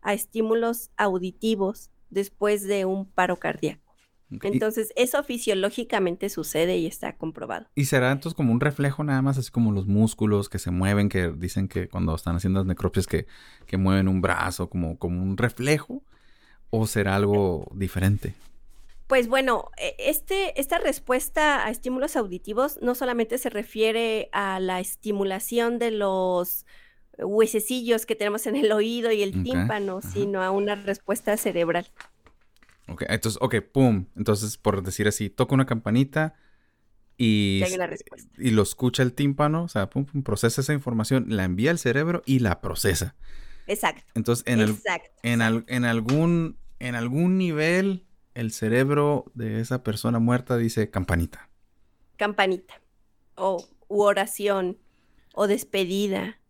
a 0.00 0.14
estímulos 0.14 0.90
auditivos 0.96 1.90
después 2.10 2.66
de 2.66 2.84
un 2.84 3.06
paro 3.06 3.36
cardíaco. 3.36 3.88
Entonces, 4.30 4.92
eso 4.94 5.22
fisiológicamente 5.22 6.28
sucede 6.28 6.76
y 6.76 6.86
está 6.86 7.16
comprobado. 7.16 7.66
¿Y 7.74 7.86
será 7.86 8.12
entonces 8.12 8.36
como 8.36 8.52
un 8.52 8.60
reflejo 8.60 9.02
nada 9.02 9.22
más, 9.22 9.38
así 9.38 9.50
como 9.50 9.72
los 9.72 9.86
músculos 9.86 10.50
que 10.50 10.58
se 10.58 10.70
mueven, 10.70 11.08
que 11.08 11.32
dicen 11.32 11.66
que 11.66 11.88
cuando 11.88 12.14
están 12.14 12.36
haciendo 12.36 12.60
las 12.60 12.66
necropsias 12.66 13.06
que, 13.06 13.26
que 13.66 13.78
mueven 13.78 14.06
un 14.06 14.20
brazo, 14.20 14.68
como, 14.68 14.98
como 14.98 15.22
un 15.22 15.38
reflejo? 15.38 16.02
¿O 16.70 16.86
será 16.86 17.16
algo 17.16 17.70
diferente? 17.74 18.34
Pues 19.08 19.26
bueno, 19.26 19.70
e, 19.78 19.96
este, 19.98 20.58
esta 20.60 20.78
respuesta 20.78 21.66
a 21.66 21.70
estímulos 21.70 22.14
auditivos 22.14 22.78
no 22.80 22.94
solamente 22.94 23.38
se 23.38 23.50
refiere 23.50 24.28
a 24.32 24.60
la 24.60 24.78
estimulación 24.80 25.78
de 25.78 25.90
los 25.90 26.66
huesecillos 27.18 28.06
que 28.06 28.14
tenemos 28.14 28.46
en 28.46 28.54
el 28.54 28.70
oído 28.70 29.10
y 29.10 29.22
el 29.22 29.42
tímpano, 29.42 30.00
sino 30.02 30.42
a 30.42 30.50
una 30.52 30.76
respuesta 30.76 31.36
cerebral. 31.36 31.90
Ok, 32.86 33.02
entonces, 33.08 33.38
ok, 33.42 33.56
pum. 33.72 34.06
Entonces, 34.16 34.56
por 34.56 34.82
decir 34.82 35.08
así, 35.08 35.28
toca 35.30 35.54
una 35.54 35.66
campanita 35.66 36.34
y, 37.16 37.62
Y 38.38 38.50
lo 38.50 38.62
escucha 38.62 39.02
el 39.02 39.12
tímpano, 39.14 39.64
o 39.64 39.68
sea, 39.68 39.90
pum, 39.90 40.04
pum, 40.04 40.22
procesa 40.22 40.60
esa 40.60 40.72
información, 40.72 41.24
la 41.28 41.44
envía 41.44 41.70
al 41.72 41.78
cerebro 41.78 42.22
y 42.24 42.38
la 42.38 42.60
procesa. 42.60 43.16
Exacto. 43.66 44.04
Entonces, 44.14 44.46
en, 44.46 44.60
el, 44.60 44.70
exacto. 44.70 45.10
en, 45.22 45.42
al- 45.42 45.64
en 45.66 45.84
algún, 45.84 46.58
en 46.78 46.94
algún 46.94 47.36
nivel, 47.36 48.06
el 48.38 48.52
cerebro 48.52 49.30
de 49.34 49.60
esa 49.60 49.82
persona 49.82 50.18
muerta 50.18 50.56
dice 50.56 50.90
campanita. 50.90 51.50
Campanita. 52.16 52.74
O 53.36 53.70
u 53.88 54.02
oración. 54.02 54.78
O 55.34 55.46
despedida. 55.48 56.40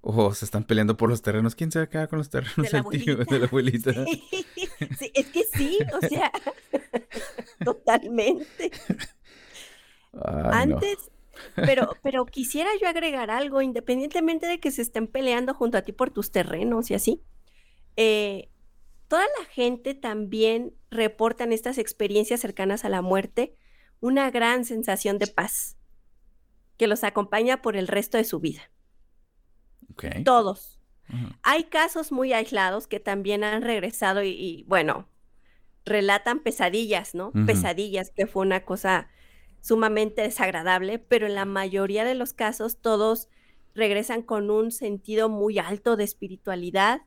O 0.00 0.32
se 0.34 0.44
están 0.44 0.64
peleando 0.64 0.96
por 0.96 1.08
los 1.10 1.22
terrenos. 1.22 1.54
¿Quién 1.54 1.72
se 1.72 1.78
va 1.78 1.84
a 1.86 1.88
quedar 1.88 2.08
con 2.08 2.18
los 2.18 2.30
terrenos? 2.30 2.56
De 2.56 2.70
la 2.70 2.78
El 2.78 2.88
tío, 2.88 3.16
abuelita. 3.16 3.24
de 3.26 3.38
la 3.38 3.46
abuelita. 3.46 3.92
Sí, 4.04 4.46
sí, 4.90 5.10
es 5.14 5.30
que 5.30 5.44
sí, 5.44 5.86
o 5.92 6.02
sea, 6.02 6.30
totalmente. 7.64 8.70
Ay, 10.12 10.66
no. 10.66 10.80
Antes, 10.80 11.10
pero, 11.62 11.98
pero 12.02 12.26
quisiera 12.26 12.70
yo 12.80 12.88
agregar 12.88 13.30
algo, 13.30 13.62
independientemente 13.62 14.46
de 14.46 14.60
que 14.60 14.70
se 14.70 14.82
estén 14.82 15.08
peleando 15.08 15.54
junto 15.54 15.78
a 15.78 15.82
ti 15.82 15.92
por 15.92 16.10
tus 16.10 16.30
terrenos 16.30 16.90
y 16.90 16.94
así. 16.94 17.24
eh, 17.96 18.50
toda 19.08 19.24
la 19.38 19.44
gente 19.46 19.94
también 19.94 20.74
reportan 20.90 21.52
estas 21.52 21.78
experiencias 21.78 22.40
cercanas 22.40 22.84
a 22.84 22.88
la 22.88 23.02
muerte 23.02 23.56
una 24.00 24.30
gran 24.30 24.64
sensación 24.64 25.18
de 25.18 25.26
paz 25.26 25.76
que 26.76 26.86
los 26.86 27.04
acompaña 27.04 27.62
por 27.62 27.76
el 27.76 27.88
resto 27.88 28.18
de 28.18 28.24
su 28.24 28.40
vida. 28.40 28.70
Todos. 30.24 30.80
Hay 31.42 31.64
casos 31.64 32.12
muy 32.12 32.32
aislados 32.32 32.86
que 32.86 32.98
también 32.98 33.44
han 33.44 33.62
regresado 33.62 34.22
y, 34.22 34.30
y, 34.30 34.64
bueno, 34.64 35.08
relatan 35.84 36.40
pesadillas, 36.40 37.14
¿no? 37.14 37.32
Pesadillas, 37.46 38.10
que 38.10 38.26
fue 38.26 38.42
una 38.42 38.64
cosa 38.64 39.08
sumamente 39.60 40.22
desagradable, 40.22 40.98
pero 40.98 41.26
en 41.26 41.34
la 41.34 41.44
mayoría 41.44 42.04
de 42.04 42.14
los 42.14 42.32
casos 42.32 42.78
todos 42.80 43.28
regresan 43.74 44.22
con 44.22 44.50
un 44.50 44.70
sentido 44.70 45.28
muy 45.28 45.58
alto 45.58 45.96
de 45.96 46.04
espiritualidad, 46.04 47.02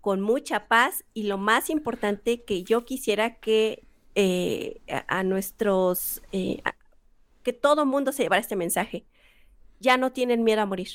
con 0.00 0.20
mucha 0.20 0.66
paz 0.68 1.04
y 1.14 1.24
lo 1.24 1.38
más 1.38 1.70
importante 1.70 2.42
que 2.44 2.62
yo 2.62 2.84
quisiera 2.84 3.36
que 3.36 3.84
eh, 4.14 4.80
a, 4.90 5.18
a 5.20 5.22
nuestros, 5.24 6.22
eh, 6.32 6.60
a- 6.64 6.74
que 7.42 7.52
todo 7.52 7.86
mundo 7.86 8.12
se 8.12 8.22
llevara 8.22 8.40
este 8.40 8.56
mensaje, 8.56 9.04
ya 9.78 9.96
no 9.96 10.12
tienen 10.12 10.44
miedo 10.44 10.60
a 10.62 10.66
morir. 10.66 10.88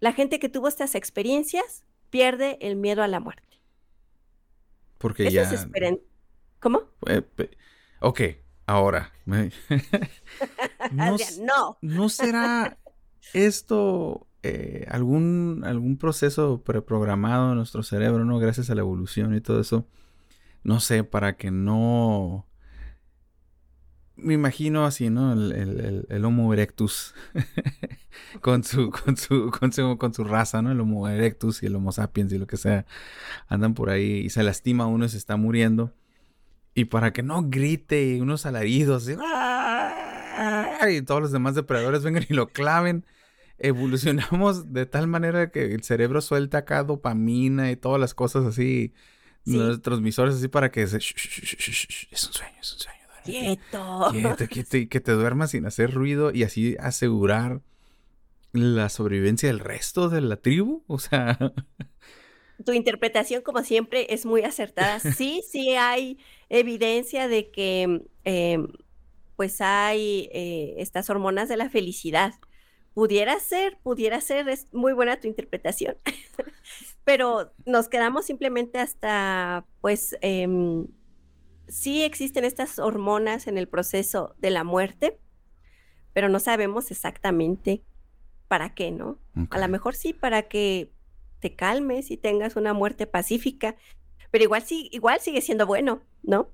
La 0.00 0.12
gente 0.12 0.38
que 0.38 0.48
tuvo 0.48 0.68
estas 0.68 0.94
experiencias 0.94 1.84
pierde 2.10 2.58
el 2.60 2.76
miedo 2.76 3.02
a 3.02 3.08
la 3.08 3.20
muerte. 3.20 3.42
Porque 4.98 5.24
Eso 5.26 5.32
ya. 5.36 5.42
es 5.42 5.52
esperen- 5.52 6.00
¿Cómo? 6.60 6.82
eh, 7.06 7.22
ok, 8.00 8.20
ahora. 8.66 9.12
no. 11.40 11.78
¿No 11.80 12.08
será 12.08 12.78
esto 13.32 14.26
eh, 14.46 14.86
algún, 14.90 15.62
algún 15.64 15.96
proceso 15.96 16.62
preprogramado 16.62 17.52
en 17.52 17.56
nuestro 17.56 17.82
cerebro, 17.82 18.26
¿no? 18.26 18.38
Gracias 18.38 18.68
a 18.68 18.74
la 18.74 18.82
evolución 18.82 19.34
y 19.34 19.40
todo 19.40 19.58
eso. 19.58 19.86
No 20.64 20.80
sé, 20.80 21.02
para 21.02 21.38
que 21.38 21.50
no... 21.50 22.46
Me 24.16 24.34
imagino 24.34 24.84
así, 24.84 25.08
¿no? 25.08 25.32
El, 25.32 26.24
Homo 26.26 26.52
erectus 26.52 27.14
con, 28.42 28.64
su, 28.64 28.90
con, 28.90 29.16
su, 29.16 29.50
con, 29.50 29.72
su, 29.72 29.96
con 29.96 30.12
su 30.12 30.24
raza, 30.24 30.60
¿no? 30.60 30.70
El 30.72 30.80
Homo 30.80 31.08
erectus 31.08 31.62
y 31.62 31.66
el 31.66 31.76
Homo 31.76 31.90
sapiens 31.90 32.30
y 32.34 32.38
lo 32.38 32.46
que 32.46 32.58
sea. 32.58 32.84
Andan 33.48 33.72
por 33.72 33.88
ahí 33.88 34.18
y 34.26 34.30
se 34.30 34.42
lastima 34.42 34.86
uno 34.86 35.06
y 35.06 35.08
se 35.08 35.16
está 35.16 35.36
muriendo. 35.36 35.94
Y 36.74 36.84
para 36.84 37.14
que 37.14 37.22
no 37.22 37.44
grite 37.48 38.20
unos 38.20 38.44
alaridos 38.44 39.04
así, 39.04 39.16
¡ah! 39.18 40.86
y 40.90 41.00
todos 41.00 41.22
los 41.22 41.32
demás 41.32 41.54
depredadores 41.54 42.02
vengan 42.02 42.26
y 42.28 42.34
lo 42.34 42.48
claven, 42.48 43.06
evolucionamos 43.58 44.72
de 44.72 44.86
tal 44.86 45.06
manera 45.06 45.50
que 45.50 45.74
el 45.74 45.82
cerebro 45.82 46.20
suelta 46.20 46.58
acá 46.58 46.82
dopamina 46.84 47.70
y 47.70 47.76
todas 47.76 48.00
las 48.00 48.14
cosas 48.14 48.44
así, 48.44 48.92
Sí. 49.46 49.56
los 49.58 49.82
transmisores 49.82 50.36
así 50.36 50.48
para 50.48 50.70
que 50.70 50.86
se... 50.86 50.98
"Shh, 50.98 51.14
shh, 51.14 51.28
shh, 51.44 51.56
shh, 51.58 51.86
shh, 51.88 52.08
es 52.10 52.26
un 52.26 52.32
sueño, 52.32 52.54
es 52.60 52.72
un 52.72 52.78
sueño. 52.78 52.98
duérmete". 53.26 53.58
Quieto. 53.70 54.08
Quieto, 54.12 54.46
quieto, 54.48 54.76
y 54.78 54.86
que 54.86 55.00
te 55.00 55.12
duermas 55.12 55.50
sin 55.50 55.66
hacer 55.66 55.92
ruido 55.92 56.32
y 56.32 56.42
así 56.44 56.76
asegurar 56.80 57.60
la 58.52 58.88
sobrevivencia 58.88 59.48
del 59.48 59.60
resto 59.60 60.08
de 60.08 60.20
la 60.22 60.36
tribu. 60.36 60.82
O 60.86 60.98
sea, 60.98 61.38
Tu 62.64 62.72
interpretación, 62.72 63.42
como 63.42 63.62
siempre, 63.64 64.06
es 64.14 64.24
muy 64.24 64.42
acertada. 64.42 64.98
Sí, 65.00 65.42
sí 65.50 65.70
hay 65.74 66.18
evidencia 66.48 67.28
de 67.28 67.50
que 67.50 68.06
eh, 68.24 68.58
pues 69.36 69.60
hay 69.60 70.30
eh, 70.32 70.74
estas 70.78 71.10
hormonas 71.10 71.48
de 71.48 71.56
la 71.56 71.68
felicidad. 71.68 72.32
Pudiera 72.94 73.38
ser, 73.40 73.78
pudiera 73.82 74.20
ser, 74.20 74.48
es 74.48 74.72
muy 74.72 74.92
buena 74.92 75.18
tu 75.20 75.26
interpretación. 75.28 75.96
Pero 77.04 77.52
nos 77.66 77.88
quedamos 77.88 78.24
simplemente 78.26 78.78
hasta, 78.78 79.66
pues, 79.80 80.16
em, 80.22 80.86
sí 81.68 82.02
existen 82.02 82.44
estas 82.44 82.78
hormonas 82.78 83.46
en 83.46 83.58
el 83.58 83.68
proceso 83.68 84.34
de 84.38 84.50
la 84.50 84.64
muerte, 84.64 85.18
pero 86.12 86.28
no 86.28 86.38
sabemos 86.40 86.90
exactamente 86.90 87.82
para 88.48 88.74
qué, 88.74 88.90
¿no? 88.92 89.18
A 89.50 89.58
lo 89.58 89.68
mejor 89.68 89.94
sí, 89.94 90.12
para 90.12 90.42
que 90.44 90.92
te 91.40 91.56
calmes 91.56 92.10
y 92.10 92.16
tengas 92.16 92.56
una 92.56 92.72
muerte 92.72 93.06
pacífica, 93.06 93.76
pero 94.30 94.44
igual 94.44 94.62
sí, 94.62 94.88
igual 94.92 95.20
sigue 95.20 95.40
siendo 95.40 95.66
bueno, 95.66 96.02
¿no? 96.22 96.50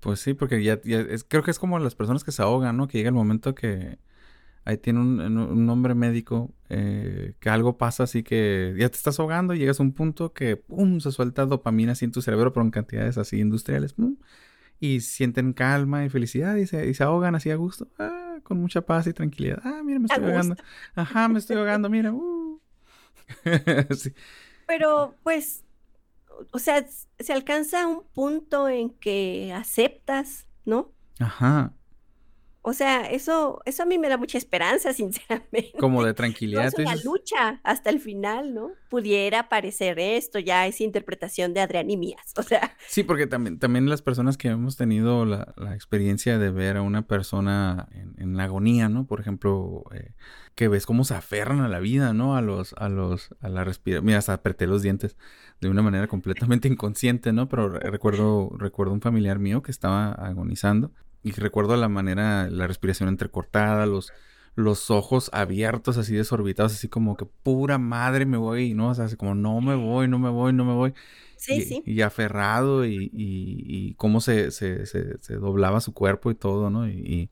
Pues 0.00 0.20
sí, 0.20 0.34
porque 0.34 0.62
ya, 0.62 0.80
ya 0.82 1.00
es- 1.00 1.24
creo 1.24 1.42
que 1.42 1.50
es 1.50 1.58
como 1.58 1.78
las 1.78 1.94
personas 1.94 2.24
que 2.24 2.32
se 2.32 2.42
ahogan, 2.42 2.76
¿no? 2.76 2.88
Que 2.88 2.98
llega 2.98 3.08
el 3.08 3.14
momento 3.14 3.54
que 3.54 3.98
ahí 4.64 4.78
tiene 4.78 5.00
un, 5.00 5.20
un- 5.20 5.66
nombre 5.66 5.94
médico, 5.94 6.54
eh, 6.68 7.34
que 7.40 7.50
algo 7.50 7.78
pasa 7.78 8.04
así 8.04 8.22
que 8.22 8.74
ya 8.78 8.88
te 8.90 8.96
estás 8.96 9.18
ahogando 9.20 9.54
y 9.54 9.58
llegas 9.58 9.80
a 9.80 9.82
un 9.82 9.92
punto 9.92 10.32
que, 10.32 10.56
¡pum!, 10.56 11.00
se 11.00 11.12
suelta 11.12 11.46
dopamina 11.46 11.92
así 11.92 12.04
en 12.04 12.12
tu 12.12 12.22
cerebro, 12.22 12.52
pero 12.52 12.64
en 12.64 12.70
cantidades 12.72 13.18
así 13.18 13.40
industriales, 13.40 13.94
¡pum! 13.94 14.16
Y 14.80 15.00
sienten 15.02 15.52
calma 15.54 16.04
y 16.04 16.10
felicidad 16.10 16.56
y 16.56 16.66
se, 16.66 16.88
y 16.88 16.94
se 16.94 17.04
ahogan 17.04 17.34
así 17.36 17.50
a 17.50 17.56
gusto, 17.56 17.88
ah, 17.98 18.38
con 18.44 18.60
mucha 18.60 18.82
paz 18.86 19.06
y 19.08 19.12
tranquilidad. 19.14 19.60
Ah, 19.64 19.82
mira, 19.84 19.98
me 20.00 20.06
A 20.10 20.18
estoy 20.18 20.24
ahogando. 20.24 20.56
gusto. 20.56 20.64
Ajá, 20.96 21.28
me 21.28 21.38
estoy 21.40 21.56
ahogando, 21.56 21.90
mira. 21.90 22.12
uh. 22.12 22.60
Sí. 23.96 24.12
Pero 24.66 25.18
pues, 25.22 25.64
o 26.52 26.58
sea, 26.58 26.86
se 27.20 27.32
alcanza 27.34 27.86
un 27.88 28.04
punto 28.08 28.68
en 28.68 28.90
que 28.92 29.52
aceptas, 29.54 30.48
¿no? 30.64 30.92
Ajá, 31.20 31.74
O 32.62 32.72
sea, 32.72 33.02
eso, 33.10 33.60
eso 33.64 33.82
a 33.84 33.86
mí 33.86 33.98
me 33.98 34.08
da 34.08 34.16
mucha 34.18 34.36
esperanza, 34.36 34.92
sinceramente. 34.92 35.72
como 35.80 36.02
de 36.02 36.08
No 36.10 36.14
tranquilidad. 36.14 36.66
es 36.66 36.74
tú 36.74 36.82
una 36.82 36.96
lucha 36.96 37.60
hasta 37.62 37.88
el 37.90 38.00
final, 38.00 38.52
¿no? 38.52 38.72
Pudiera 38.90 39.48
parecer 39.48 39.98
esto, 39.98 40.38
ya 40.38 40.66
es 40.66 40.80
interpretación 40.80 41.54
de 41.54 41.60
Adrián 41.60 41.90
y 41.90 41.96
mías. 41.96 42.34
O 42.36 42.42
sea, 42.42 42.76
Sí, 42.86 43.02
porque 43.04 43.26
también, 43.26 43.58
también 43.58 43.88
las 43.88 44.02
personas 44.02 44.36
que 44.36 44.48
hemos 44.48 44.76
tenido 44.76 45.24
la, 45.24 45.54
la 45.56 45.74
experiencia 45.74 46.38
de 46.38 46.50
ver 46.50 46.76
a 46.76 46.82
una 46.82 47.06
persona 47.06 47.88
en, 47.92 48.14
en 48.18 48.36
la 48.36 48.44
agonía, 48.44 48.88
¿no? 48.88 49.06
Por 49.06 49.20
ejemplo, 49.20 49.84
eh, 49.94 50.12
que 50.54 50.68
ves 50.68 50.84
cómo 50.86 51.04
se 51.04 51.14
aferran 51.14 51.60
a 51.60 51.68
la 51.68 51.78
vida, 51.78 52.12
¿no? 52.12 52.36
A 52.36 52.42
los, 52.42 52.74
a 52.78 52.88
los, 52.88 53.30
a 53.40 53.48
la 53.48 53.64
respiración. 53.64 54.04
Mira, 54.06 54.18
hasta 54.18 54.34
apreté 54.34 54.66
los 54.66 54.82
dientes 54.82 55.16
de 55.60 55.68
una 55.68 55.82
manera 55.82 56.06
completamente 56.08 56.68
inconsciente, 56.68 57.32
¿no? 57.32 57.48
Pero 57.48 57.68
re- 57.68 57.90
recuerdo, 57.90 58.50
recuerdo 58.58 58.92
un 58.92 59.00
familiar 59.00 59.38
mío 59.38 59.62
que 59.62 59.70
estaba 59.70 60.12
agonizando 60.12 60.92
y 61.22 61.32
recuerdo 61.32 61.76
la 61.76 61.88
manera, 61.88 62.48
la 62.50 62.66
respiración 62.66 63.08
entrecortada, 63.08 63.86
los, 63.86 64.12
los 64.54 64.90
ojos 64.90 65.30
abiertos, 65.32 65.96
así 65.98 66.14
desorbitados, 66.14 66.72
así 66.74 66.88
como 66.88 67.16
que 67.16 67.26
pura 67.26 67.78
madre 67.78 68.26
me 68.26 68.36
voy, 68.36 68.74
¿no? 68.74 68.90
O 68.90 68.94
sea, 68.94 69.06
así 69.06 69.16
como 69.16 69.34
no 69.34 69.60
me 69.60 69.74
voy, 69.74 70.08
no 70.08 70.18
me 70.18 70.30
voy, 70.30 70.52
no 70.52 70.64
me 70.64 70.74
voy 70.74 70.94
sí, 71.36 71.54
y, 71.58 71.60
sí. 71.62 71.82
y 71.86 72.00
aferrado 72.02 72.84
y, 72.84 73.10
y- 73.12 73.64
y 73.66 73.94
cómo 73.94 74.20
se, 74.20 74.50
se- 74.50 74.86
se- 74.86 75.18
se 75.18 75.34
doblaba 75.36 75.80
su 75.80 75.92
cuerpo 75.94 76.30
y 76.30 76.34
todo, 76.34 76.70
¿no? 76.70 76.88
Y, 76.88 77.30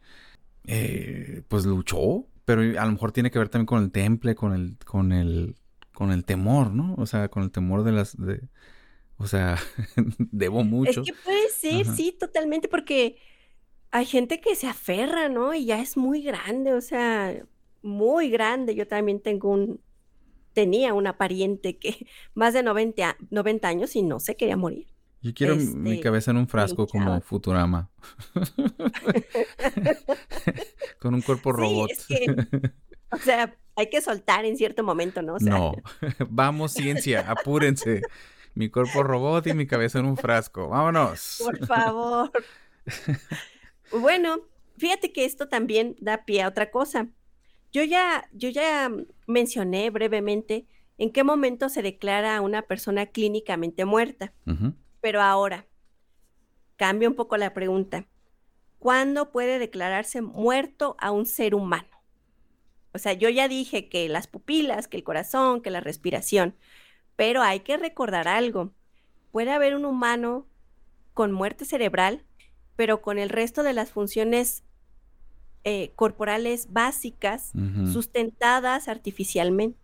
eh, 0.67 1.43
pues 1.49 1.65
luchó, 1.65 2.27
pero 2.45 2.61
a 2.63 2.85
lo 2.85 2.93
mejor 2.93 3.13
tiene 3.13 3.31
que 3.31 3.39
ver 3.39 3.49
también 3.49 3.67
con 3.67 3.83
el 3.83 3.91
temple, 3.91 4.35
con 4.35 4.53
el, 4.53 4.77
con 4.85 5.13
el, 5.13 5.57
con 5.95 6.11
el 6.13 6.25
temor, 6.25 6.71
¿no? 6.73 6.95
O 6.99 7.07
sea, 7.07 7.29
con 7.29 7.43
el 7.43 7.51
temor 7.51 7.85
de 7.85 7.93
las, 7.93 8.17
de, 8.17 8.41
o 9.19 9.27
sea, 9.27 9.57
debo 10.19 10.65
mucho. 10.65 11.01
Es 11.03 11.07
que 11.07 11.15
puede 11.25 11.49
ser, 11.51 11.87
Ajá. 11.87 11.97
sí, 11.97 12.17
totalmente, 12.19 12.69
porque 12.69 13.17
hay 13.91 14.07
gente 14.07 14.41
que 14.41 14.55
se 14.57 14.67
aferra, 14.67 15.29
¿no? 15.29 15.55
Y 15.55 15.67
ya 15.67 15.81
es 15.81 15.97
muy 15.97 16.23
grande, 16.23 16.73
o 16.75 16.81
sea, 16.81 17.35
muy 17.83 18.31
grande. 18.31 18.75
Yo 18.75 18.87
también 18.87 19.21
tengo 19.21 19.51
un, 19.51 19.81
tenía 20.53 20.95
una 20.95 21.17
pariente 21.19 21.79
que 21.79 22.07
más 22.35 22.55
de 22.55 22.63
90, 22.63 23.11
a- 23.11 23.17
90 23.31 23.69
años 23.69 23.97
y 23.97 24.03
no 24.03 24.21
se 24.21 24.37
quería 24.37 24.57
morir. 24.57 24.87
Yo 25.23 25.33
quiero 25.35 25.57
mi- 25.57 25.65
mi 25.75 25.91
este, 25.93 26.03
cabeza 26.03 26.31
en 26.31 26.37
un 26.37 26.49
frasco 26.49 26.87
como. 26.87 27.21
Futurama. 27.21 27.91
con 31.01 31.15
un 31.15 31.23
cuerpo 31.23 31.53
Sí, 31.53 31.57
robot. 31.61 31.91
es 31.91 32.07
que, 32.07 32.37
o 33.11 33.17
sea, 33.19 33.57
hay 33.77 33.91
que 33.91 34.01
soltar 34.01 34.45
en 34.45 34.57
cierto 34.57 34.83
momento, 34.85 35.23
¿no? 35.23 35.35
O 35.35 35.41
sea, 35.41 35.53
No, 35.53 35.75
vamos 36.29 36.73
ciencia, 36.73 37.29
apúrense. 37.31 38.03
mi 38.55 38.71
cuerpo 38.71 39.03
robot 39.03 39.47
y 39.49 39.55
mi 39.55 39.67
cabeza 39.67 39.99
en 39.99 40.07
un 40.07 40.17
frasco. 40.17 40.69
Vámonos. 40.69 41.43
Por 41.45 41.67
favor. 41.67 42.31
Bueno, 43.93 44.41
fíjate 44.79 45.13
que 45.13 45.25
esto 45.25 45.49
también 45.49 45.97
da 46.01 46.25
pie 46.25 46.43
a 46.43 46.49
otra 46.49 46.71
cosa. 46.71 47.09
Yo 47.73 47.83
ya, 47.85 48.29
yo 48.33 48.49
ya 48.49 48.91
mencioné 49.27 49.91
brevemente 49.91 50.67
en 50.99 51.13
qué 51.13 51.25
momento 51.25 51.69
se 51.69 51.83
declara 51.83 52.37
a 52.37 52.41
una 52.41 52.63
persona 52.63 53.07
clínicamente 53.07 53.85
muerta. 53.85 54.33
Pero 55.01 55.23
ahora, 55.23 55.67
cambia 56.77 57.09
un 57.09 57.15
poco 57.15 57.37
la 57.37 57.53
pregunta. 57.55 58.07
¿Cuándo 58.79 59.31
puede 59.31 59.59
declararse 59.59 60.23
muerto 60.23 60.97
a 60.99 61.11
un 61.11 61.27
ser 61.27 61.55
humano? 61.55 61.89
O 62.93 62.99
sea, 62.99 63.13
yo 63.13 63.29
ya 63.29 63.49
dije 63.49 63.89
que 63.89 64.09
las 64.09 64.27
pupilas, 64.27 64.89
que 64.89 64.97
el 64.97 65.05
corazón, 65.05 65.61
que 65.61 65.71
la 65.71 65.81
respiración, 65.81 66.57
pero 67.15 67.43
hay 67.43 67.61
que 67.61 67.77
recordar 67.77 68.29
algo. 68.29 68.73
Puede 69.33 69.51
haber 69.51 69.75
un 69.75 69.85
humano 69.85 70.47
con 71.13 71.33
muerte 71.33 71.65
cerebral, 71.65 72.25
pero 72.77 73.01
con 73.03 73.19
el 73.19 73.31
resto 73.31 73.63
de 73.63 73.73
las 73.73 73.91
funciones 73.91 74.63
eh, 75.65 75.93
corporales 75.97 76.69
básicas 76.71 77.53
sustentadas 77.93 78.87
artificialmente. 78.87 79.79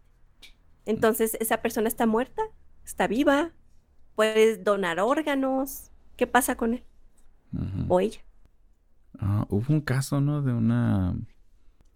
Entonces, 0.87 1.37
¿esa 1.41 1.63
persona 1.63 1.89
está 1.89 2.07
muerta? 2.07 2.43
¿Está 2.85 3.07
viva? 3.07 3.51
¿Puedes 4.15 4.63
donar 4.63 5.01
órganos? 5.01 5.91
¿Qué 6.17 6.27
pasa 6.27 6.57
con 6.57 6.75
él? 6.75 6.85
O 7.89 8.01
ella. 8.01 8.21
Ah, 9.19 9.47
hubo 9.49 9.73
un 9.73 9.81
caso, 9.81 10.21
¿no? 10.21 10.43
De 10.43 10.53
una. 10.53 11.17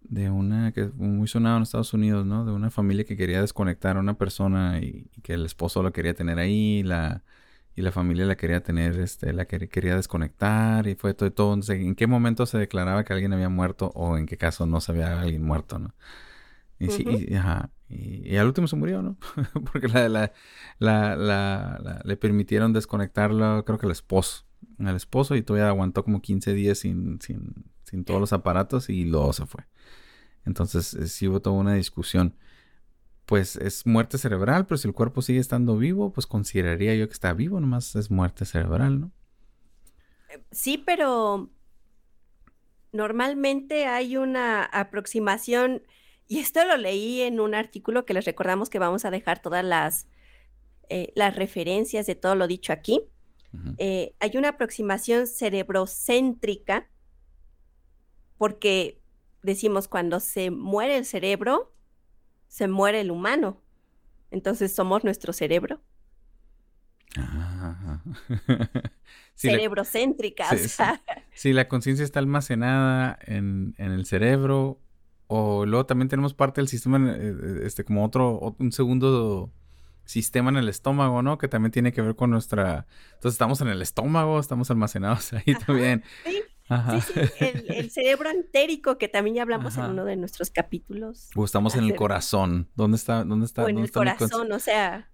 De 0.00 0.30
una 0.30 0.70
que 0.72 0.86
muy 0.94 1.26
sonado 1.26 1.56
en 1.56 1.64
Estados 1.64 1.92
Unidos, 1.92 2.24
¿no? 2.24 2.44
De 2.44 2.52
una 2.52 2.70
familia 2.70 3.04
que 3.04 3.16
quería 3.16 3.40
desconectar 3.40 3.96
a 3.96 4.00
una 4.00 4.14
persona 4.14 4.78
y, 4.80 5.10
que 5.22 5.34
el 5.34 5.44
esposo 5.44 5.82
la 5.82 5.90
quería 5.90 6.14
tener 6.14 6.38
ahí, 6.38 6.84
la, 6.84 7.24
y 7.76 7.82
la 7.82 7.92
familia 7.92 8.24
la 8.24 8.36
quería 8.36 8.62
tener, 8.62 8.98
este, 8.98 9.34
la 9.34 9.44
quería 9.44 9.96
desconectar 9.96 10.88
y 10.88 10.94
fue 10.94 11.12
todo, 11.12 11.30
todo. 11.30 11.60
¿En 11.68 11.94
qué 11.94 12.06
momento 12.06 12.46
se 12.46 12.56
declaraba 12.56 13.04
que 13.04 13.12
alguien 13.12 13.34
había 13.34 13.50
muerto 13.50 13.92
o 13.94 14.16
en 14.16 14.24
qué 14.24 14.38
caso 14.38 14.64
no 14.64 14.80
se 14.80 14.92
había 14.92 15.20
alguien 15.20 15.42
muerto, 15.44 15.78
¿no? 15.78 15.94
Y, 16.78 16.88
sí, 16.88 17.34
ajá, 17.34 17.70
y, 17.88 18.34
al 18.36 18.46
último 18.46 18.66
se 18.66 18.76
murió, 18.76 19.02
¿no? 19.02 19.18
Porque 19.72 19.88
la, 19.88 20.08
la, 20.08 20.32
la, 20.78 22.00
le 22.02 22.16
permitieron 22.16 22.72
desconectarlo, 22.72 23.64
creo 23.66 23.78
que 23.78 23.86
al 23.86 23.92
esposo, 23.92 24.46
al 24.78 24.96
esposo 24.96 25.36
y 25.36 25.42
todavía 25.42 25.68
aguantó 25.68 26.02
como 26.02 26.22
15 26.22 26.54
días 26.54 26.78
sin, 26.78 27.20
sin, 27.20 27.66
sin 27.84 28.04
todos 28.04 28.20
los 28.20 28.32
aparatos 28.32 28.88
y 28.88 29.04
luego 29.04 29.34
se 29.34 29.44
fue. 29.44 29.64
Entonces 30.46 30.94
eh, 30.94 31.08
sí 31.08 31.28
hubo 31.28 31.40
toda 31.40 31.56
una 31.56 31.74
discusión 31.74 32.36
pues 33.26 33.56
es 33.56 33.84
muerte 33.86 34.18
cerebral, 34.18 34.66
pero 34.66 34.78
si 34.78 34.86
el 34.86 34.94
cuerpo 34.94 35.20
sigue 35.20 35.40
estando 35.40 35.76
vivo, 35.76 36.12
pues 36.12 36.26
consideraría 36.26 36.94
yo 36.94 37.08
que 37.08 37.12
está 37.12 37.32
vivo, 37.32 37.60
nomás 37.60 37.96
es 37.96 38.10
muerte 38.10 38.44
cerebral, 38.44 39.00
¿no? 39.00 39.10
Sí, 40.52 40.78
pero 40.78 41.50
normalmente 42.92 43.86
hay 43.86 44.16
una 44.16 44.64
aproximación, 44.64 45.82
y 46.28 46.38
esto 46.38 46.64
lo 46.64 46.76
leí 46.76 47.22
en 47.22 47.40
un 47.40 47.54
artículo 47.54 48.06
que 48.06 48.14
les 48.14 48.24
recordamos 48.24 48.70
que 48.70 48.78
vamos 48.78 49.04
a 49.04 49.10
dejar 49.10 49.42
todas 49.42 49.64
las, 49.64 50.06
eh, 50.88 51.12
las 51.16 51.34
referencias 51.34 52.06
de 52.06 52.14
todo 52.14 52.36
lo 52.36 52.46
dicho 52.46 52.72
aquí. 52.72 53.02
Eh, 53.78 54.14
hay 54.20 54.36
una 54.36 54.50
aproximación 54.50 55.26
cerebrocéntrica, 55.26 56.88
porque 58.36 59.00
decimos 59.42 59.88
cuando 59.88 60.20
se 60.20 60.50
muere 60.50 60.98
el 60.98 61.06
cerebro, 61.06 61.72
se 62.48 62.68
muere 62.68 63.00
el 63.00 63.10
humano. 63.10 63.60
Entonces 64.30 64.74
somos 64.74 65.04
nuestro 65.04 65.32
cerebro. 65.32 65.80
Ah. 67.16 68.02
Cerebrocéntrica. 69.34 70.48
o 70.52 70.56
sea. 70.56 71.02
Si 71.34 71.52
la 71.52 71.68
conciencia 71.68 72.04
está 72.04 72.18
almacenada 72.18 73.18
en, 73.22 73.74
el 73.78 74.06
cerebro, 74.06 74.80
o 75.26 75.66
luego 75.66 75.86
también 75.86 76.08
tenemos 76.08 76.34
parte 76.34 76.60
del 76.60 76.68
sistema, 76.68 76.98
eh, 77.12 77.16
eh, 77.20 77.60
este, 77.64 77.84
como 77.84 78.04
otro, 78.04 78.56
un 78.58 78.72
segundo 78.72 79.52
sistema 80.04 80.50
en 80.50 80.56
el 80.56 80.68
estómago, 80.68 81.22
¿no? 81.22 81.36
Que 81.36 81.48
también 81.48 81.72
tiene 81.72 81.92
que 81.92 82.00
ver 82.00 82.14
con 82.14 82.30
nuestra... 82.30 82.86
Entonces 83.14 83.32
estamos 83.32 83.60
en 83.60 83.68
el 83.68 83.82
estómago, 83.82 84.38
estamos 84.38 84.70
almacenados 84.70 85.32
ahí 85.32 85.54
también. 85.66 86.04
Sí, 86.68 87.00
Sí, 87.00 87.20
sí, 87.38 87.64
el, 87.68 87.90
cerebro 87.90 88.28
entérico, 88.28 88.98
que 88.98 89.08
también 89.08 89.36
ya 89.36 89.42
hablamos 89.42 89.76
en 89.76 89.84
uno 89.84 90.04
de 90.04 90.16
nuestros 90.16 90.50
capítulos. 90.50 91.30
O 91.36 91.44
estamos 91.44 91.76
en 91.76 91.84
el 91.84 91.94
corazón. 91.94 92.68
¿Dónde 92.74 92.96
está? 92.96 93.24
¿Dónde 93.24 93.46
está? 93.46 93.64
O 93.64 93.68
en 93.68 93.78
el 93.78 93.90
corazón, 93.92 94.50
o 94.50 94.58
sea. 94.58 95.08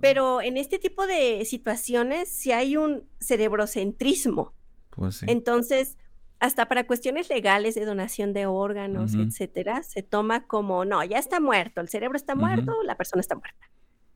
Pero 0.00 0.40
en 0.40 0.56
este 0.56 0.78
tipo 0.78 1.06
de 1.06 1.44
situaciones, 1.44 2.28
si 2.28 2.52
hay 2.52 2.76
un 2.76 3.04
cerebrocentrismo. 3.20 4.54
Pues 4.90 5.16
sí. 5.16 5.26
Entonces, 5.28 5.98
hasta 6.40 6.68
para 6.68 6.86
cuestiones 6.86 7.28
legales 7.28 7.74
de 7.74 7.84
donación 7.84 8.32
de 8.32 8.46
órganos, 8.46 9.14
etcétera, 9.14 9.82
se 9.82 10.02
toma 10.02 10.46
como, 10.46 10.84
no, 10.84 11.02
ya 11.04 11.18
está 11.18 11.40
muerto, 11.40 11.80
el 11.80 11.88
cerebro 11.88 12.16
está 12.16 12.34
muerto, 12.34 12.82
la 12.82 12.96
persona 12.96 13.20
está 13.20 13.34
muerta. 13.34 13.70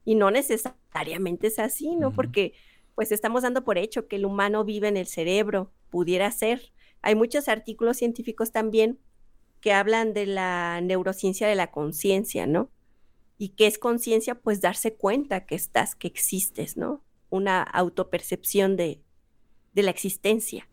Y 0.05 0.14
no 0.14 0.31
necesariamente 0.31 1.46
es 1.46 1.59
así, 1.59 1.96
¿no? 1.96 2.12
Porque 2.12 2.53
pues 2.94 3.12
estamos 3.12 3.42
dando 3.42 3.62
por 3.62 3.79
hecho 3.79 4.09
que 4.09 4.16
el 4.16 4.27
humano 4.27 4.64
vive 4.64 4.88
en 4.88 4.96
el 4.96 5.07
cerebro, 5.07 5.72
pudiera 5.88 6.31
ser, 6.31 6.72
hay 7.02 7.14
muchos 7.14 7.48
artículos 7.48 7.96
científicos 7.96 8.52
también 8.52 8.98
que 9.61 9.72
hablan 9.72 10.14
de 10.14 10.26
la 10.26 10.80
neurociencia 10.80 11.48
de 11.48 11.54
la 11.54 11.70
conciencia, 11.70 12.46
¿no? 12.46 12.70
¿Y 13.38 13.50
qué 13.50 13.66
es 13.66 13.78
conciencia? 13.78 14.34
Pues 14.37 14.61
darse 14.61 14.94
cuenta 14.94 15.46
que 15.46 15.54
estás, 15.54 15.94
que 15.94 16.08
existes, 16.08 16.76
¿no? 16.76 17.04
Una 17.30 17.62
autopercepción 17.62 18.76
de, 18.76 19.02
de 19.74 19.82
la 19.82 19.90
existencia. 19.90 20.68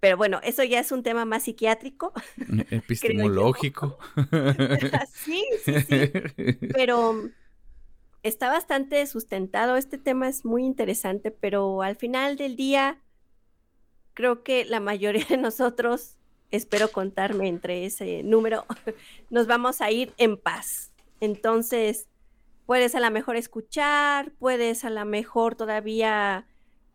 Pero 0.00 0.16
bueno, 0.16 0.40
eso 0.44 0.62
ya 0.62 0.78
es 0.78 0.92
un 0.92 1.02
tema 1.02 1.24
más 1.24 1.44
psiquiátrico. 1.44 2.12
Epistemológico. 2.70 3.98
sí, 5.12 5.42
sí, 5.64 5.80
sí. 5.80 6.12
Pero 6.72 7.30
está 8.22 8.48
bastante 8.48 9.04
sustentado. 9.06 9.76
Este 9.76 9.98
tema 9.98 10.28
es 10.28 10.44
muy 10.44 10.64
interesante, 10.64 11.30
pero 11.30 11.82
al 11.82 11.96
final 11.96 12.36
del 12.36 12.56
día 12.56 13.02
creo 14.16 14.42
que 14.42 14.64
la 14.64 14.80
mayoría 14.80 15.26
de 15.28 15.36
nosotros, 15.36 16.16
espero 16.50 16.90
contarme 16.90 17.48
entre 17.48 17.84
ese 17.84 18.22
número, 18.24 18.64
nos 19.30 19.46
vamos 19.46 19.80
a 19.80 19.90
ir 19.92 20.12
en 20.16 20.38
paz. 20.38 20.90
Entonces, 21.20 22.08
puedes 22.64 22.94
a 22.94 23.00
lo 23.00 23.10
mejor 23.10 23.36
escuchar, 23.36 24.32
puedes 24.38 24.84
a 24.84 24.90
lo 24.90 25.04
mejor 25.04 25.54
todavía 25.54 26.46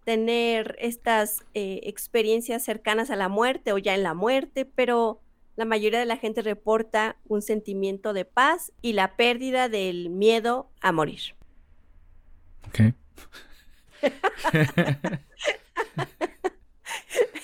tener 0.04 0.76
estas 0.80 1.46
eh, 1.54 1.82
experiencias 1.84 2.64
cercanas 2.64 3.12
a 3.12 3.16
la 3.16 3.30
muerte 3.30 3.72
o 3.72 3.78
ya 3.78 3.94
en 3.94 4.02
la 4.02 4.16
muerte, 4.16 4.66
pero 4.66 5.22
la 5.56 5.66
mayoría 5.66 6.00
de 6.00 6.06
la 6.06 6.18
gente 6.18 6.42
reporta 6.42 7.18
un 7.28 7.44
sentimiento 7.44 8.14
de 8.14 8.26
paz 8.26 8.74
y 8.82 8.94
la 8.94 9.16
pérdida 9.16 9.70
del 9.70 10.10
miedo 10.10 10.72
a 10.82 10.92
morir. 10.92 11.36
Ok. 12.68 12.96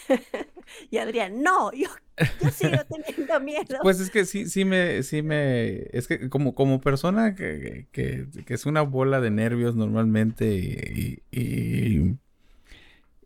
y 0.92 0.98
Adrián, 0.98 1.42
no, 1.42 1.72
yo, 1.74 1.88
sigo 2.52 2.78
teniendo 2.90 3.40
miedo. 3.40 3.80
Pues 3.82 4.00
es 4.00 4.10
que 4.10 4.26
sí, 4.26 4.48
sí 4.48 4.66
me, 4.66 5.04
sí 5.04 5.22
me, 5.22 5.88
es 5.92 6.08
que 6.08 6.30
como, 6.30 6.56
como 6.56 6.82
persona 6.82 7.36
que, 7.36 7.88
es 8.48 8.66
una 8.66 8.82
bola 8.82 9.22
de 9.22 9.32
nervios 9.32 9.76
normalmente 9.76 10.56
y, 10.56 11.24
y, 11.32 12.18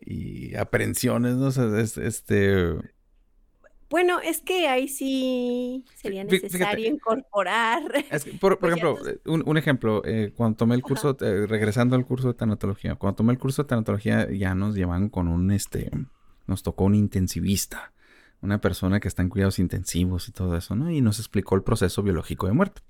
y, 0.02 0.56
aprensiones, 0.56 1.36
¿no? 1.36 1.48
O 1.48 1.78
este... 1.78 2.76
Bueno, 3.92 4.22
es 4.22 4.40
que 4.40 4.70
ahí 4.70 4.88
sí 4.88 5.84
sería 5.96 6.24
necesario 6.24 6.88
incorporar. 6.88 7.84
por, 8.40 8.58
ejemplo, 8.64 8.98
un, 9.26 9.58
ejemplo, 9.58 10.02
eh, 10.06 10.32
cuando 10.34 10.56
tomé 10.56 10.76
el 10.76 10.82
curso, 10.82 11.18
eh, 11.20 11.46
regresando 11.46 11.98
al 11.98 12.06
curso 12.06 12.30
de 12.30 12.36
tanatología, 12.36 12.96
cuando 12.96 13.18
tomé 13.18 13.34
el 13.34 13.40
curso 13.40 13.64
de 13.64 13.68
tanatología 13.68 14.32
ya 14.32 14.56
nos 14.56 14.76
llevan 14.76 15.10
con 15.10 15.28
un, 15.28 15.52
este, 15.52 15.92
nos 16.48 16.64
tocó 16.64 16.86
un 16.86 16.96
intensivista, 16.96 17.94
una 18.42 18.60
persona 18.60 19.00
que 19.00 19.08
está 19.08 19.22
en 19.22 19.30
cuidados 19.30 19.60
intensivos 19.60 20.28
y 20.28 20.32
todo 20.32 20.56
eso, 20.58 20.76
¿no? 20.76 20.92
Y 20.92 21.02
nos 21.02 21.20
explicó 21.20 21.56
el 21.56 21.64
proceso 21.64 22.04
biológico 22.04 22.48
de 22.48 22.54
muerte. 22.54 22.82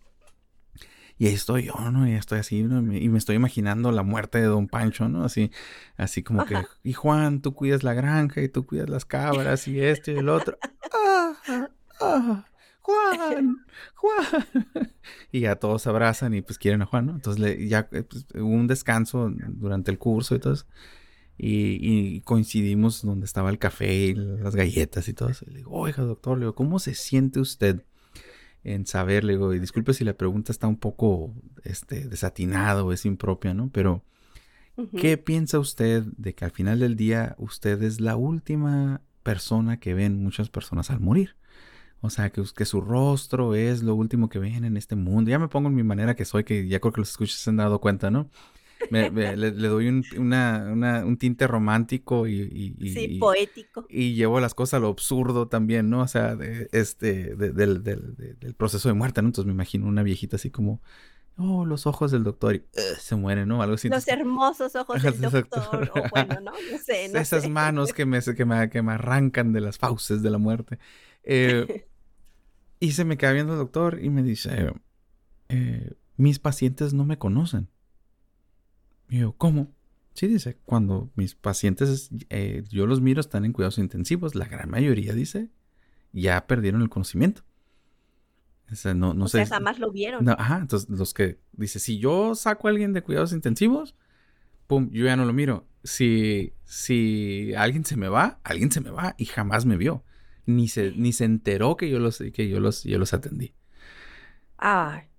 Y 1.18 1.28
ahí 1.28 1.34
estoy 1.34 1.66
yo, 1.66 1.76
¿no? 1.92 2.08
Y 2.08 2.14
estoy 2.14 2.40
así, 2.40 2.64
¿no? 2.64 2.80
Y 2.94 3.08
me 3.10 3.20
estoy 3.20 3.36
imaginando 3.36 3.92
la 3.92 4.02
muerte 4.02 4.40
de 4.40 4.48
Don 4.48 4.68
Pancho, 4.68 5.08
¿no? 5.08 5.24
Así, 5.24 5.52
así 5.96 6.24
como 6.24 6.46
que, 6.46 6.58
y 6.84 6.94
Juan, 6.94 7.42
tú 7.42 7.54
cuidas 7.54 7.84
la 7.84 7.94
granja 7.94 8.42
y 8.42 8.50
tú 8.50 8.66
cuidas 8.66 8.90
las 8.90 9.06
cabras 9.06 9.68
y 9.68 9.80
este 9.80 10.14
y 10.14 10.18
el 10.18 10.30
otro. 10.30 10.58
¡Ah! 10.94 11.70
¡Ah! 12.00 12.46
Juan, 12.82 13.66
Juan. 13.94 14.94
Y 15.32 15.42
ya 15.42 15.56
todos 15.56 15.84
se 15.84 15.90
abrazan 15.90 16.34
y 16.34 16.42
pues 16.42 16.58
quieren 16.58 16.82
a 16.82 16.86
Juan, 16.86 17.06
¿no? 17.06 17.14
Entonces 17.14 17.70
ya 17.70 17.88
eh, 17.92 18.04
pues, 18.04 18.26
hubo 18.34 18.48
un 18.48 18.68
descanso 18.68 19.32
durante 19.50 19.92
el 19.92 20.00
curso 20.00 20.36
y 20.36 20.40
todo 20.40 20.54
eso. 20.54 20.66
Y, 21.44 22.22
coincidimos 22.22 23.02
donde 23.02 23.26
estaba 23.26 23.50
el 23.50 23.58
café 23.58 23.94
y 23.94 24.14
las 24.14 24.56
galletas 24.56 25.08
y 25.08 25.14
todo 25.14 25.30
eso. 25.30 25.46
le 25.48 25.58
digo, 25.58 25.72
oiga, 25.72 26.04
doctor, 26.04 26.38
le 26.38 26.46
digo, 26.46 26.54
¿cómo 26.54 26.78
se 26.78 26.94
siente 26.94 27.40
usted 27.40 27.84
en 28.64 28.86
saber? 28.86 29.24
Le 29.24 29.34
digo, 29.34 29.52
y 29.54 29.60
disculpe 29.60 29.94
si 29.96 30.04
la 30.04 30.14
pregunta 30.14 30.52
está 30.52 30.68
un 30.68 30.78
poco 30.78 31.34
este, 31.64 32.08
desatinada 32.08 32.84
o 32.84 32.94
es 32.94 33.06
impropia, 33.06 33.56
¿no? 33.56 33.72
Pero 33.72 34.04
¿Qué 34.98 35.18
piensa 35.18 35.60
usted 35.60 36.04
de 36.18 36.34
que 36.34 36.46
al 36.46 36.52
final 36.52 36.80
del 36.80 36.96
día 36.96 37.36
usted 37.38 37.82
es 37.84 38.00
la 38.00 38.16
última 38.16 39.02
persona 39.24 39.80
que 39.80 39.94
ven 39.94 40.24
muchas 40.24 40.50
personas 40.50 40.90
al 40.90 41.00
morir? 41.00 41.36
O 42.00 42.10
sea, 42.10 42.32
que, 42.32 42.44
que, 42.56 42.66
su 42.66 42.82
rostro 42.82 43.54
es 43.54 43.84
lo 43.84 43.94
último 43.94 44.30
que 44.30 44.40
ven 44.40 44.64
en 44.64 44.78
este 44.78 44.96
mundo. 44.96 45.30
Ya 45.30 45.38
me 45.38 45.50
pongo 45.50 45.70
en 45.70 45.76
mi 45.76 45.84
manera 45.84 46.16
que 46.16 46.26
soy, 46.26 46.44
que 46.44 46.68
ya 46.68 46.80
creo 46.80 46.94
que 46.94 47.02
los 47.02 47.12
escuchas 47.12 47.38
se 47.38 47.50
han 47.52 47.58
dado 47.58 47.80
cuenta, 47.80 48.10
¿no? 48.10 48.30
Le, 48.90 49.52
doy 49.52 49.88
un, 49.88 50.04
un, 50.18 51.18
tinte 51.18 51.48
romántico 51.48 52.28
y, 52.28 52.76
sí, 52.94 53.18
poético. 53.20 53.86
Y 53.90 54.16
llevo 54.16 54.40
las 54.40 54.54
cosas 54.54 54.76
a 54.76 54.80
lo 54.80 54.88
absurdo 54.88 55.48
también, 55.48 55.90
¿no? 55.90 56.02
O 56.02 56.08
sea, 56.08 56.36
de, 56.36 56.70
este, 56.72 57.36
del, 57.36 57.84
del, 57.84 58.56
proceso 58.56 58.90
de 58.90 58.94
muerte, 58.94 59.22
¿no? 59.22 59.30
Entonces 59.30 59.46
me 59.48 59.54
imagino 59.54 59.88
una 59.88 60.04
viejita 60.04 60.38
así 60.38 60.50
como, 60.50 60.82
oh, 61.38 61.66
los 61.66 61.88
ojos 61.88 62.12
del 62.12 62.24
doctor, 62.24 62.56
y 62.56 62.64
se 63.00 63.16
muere, 63.16 63.46
¿no? 63.46 63.62
Algo 63.62 63.76
así. 63.76 63.90
Los 63.90 64.08
hermosos 64.08 64.76
ojos 64.76 65.02
del 65.02 65.20
doctor, 65.20 65.92
o 65.96 66.02
bueno, 66.12 66.42
¿no? 66.42 66.52
No 66.52 66.78
sé, 66.84 67.10
no 67.10 67.20
Esas 67.20 67.50
manos 67.50 67.94
que 67.94 68.06
me, 68.06 68.22
que, 68.22 68.46
me, 68.46 68.70
que 68.70 68.82
me 68.82 68.94
arrancan 68.94 69.54
de 69.54 69.62
las 69.62 69.78
fauces 69.78 70.22
de 70.22 70.30
la 70.30 70.38
muerte. 70.38 70.80
Eh, 71.24 71.88
y 72.80 72.92
se 72.92 73.06
me 73.06 73.18
queda 73.18 73.32
viendo 73.34 73.54
el 73.54 73.60
doctor 73.60 74.00
y 74.02 74.10
me 74.10 74.24
dice, 74.24 74.74
eh, 75.50 75.94
mis 76.18 76.40
pacientes 76.40 76.94
no 76.94 77.06
me 77.06 77.18
conocen. 77.18 77.70
Y 79.12 79.20
yo, 79.20 79.34
¿cómo? 79.34 79.76
Sí, 80.14 80.28
dice, 80.28 80.58
cuando 80.64 81.12
mis 81.16 81.36
pacientes, 81.36 82.10
eh, 82.30 82.64
yo 82.70 82.88
los 82.88 83.02
miro, 83.02 83.20
están 83.20 83.44
en 83.44 83.52
cuidados 83.52 83.78
intensivos, 83.78 84.36
la 84.36 84.46
gran 84.46 84.70
mayoría, 84.70 85.14
dice, 85.14 85.50
ya 86.14 86.48
perdieron 86.48 86.82
el 86.82 86.88
conocimiento. 86.88 87.44
O 88.72 88.76
sea, 88.76 88.94
no, 88.94 89.14
no 89.14 89.28
sé. 89.28 89.46
jamás 89.46 89.80
lo 89.80 89.92
vieron. 89.92 90.30
ajá, 90.30 90.60
entonces 90.60 90.90
los 90.90 91.14
que, 91.14 91.42
dice, 91.52 91.80
si 91.80 92.00
yo 92.00 92.36
saco 92.36 92.70
a 92.70 92.72
alguien 92.72 92.94
de 92.94 93.04
cuidados 93.04 93.34
intensivos, 93.34 93.98
pum, 94.66 94.90
yo 94.94 95.04
ya 95.04 95.18
no 95.18 95.26
lo 95.26 95.34
miro. 95.34 95.68
Si, 95.84 96.54
si 96.64 97.54
alguien 97.58 97.84
se 97.84 97.98
me 97.98 98.08
va, 98.08 98.40
alguien 98.46 98.72
se 98.72 98.80
me 98.80 98.92
va 98.92 99.16
y 99.18 99.26
jamás 99.26 99.66
me 99.66 99.76
vio 99.76 100.06
ni 100.46 100.70
se, 100.70 100.94
ni 100.96 101.12
se 101.12 101.26
enteró 101.26 101.76
que 101.76 101.90
yo 101.90 102.00
los, 102.00 102.20
que 102.34 102.48
yo 102.48 102.62
los, 102.62 102.86
yo 102.86 102.98
los 102.98 103.14
atendí. 103.14 103.56
Ay. 104.58 105.11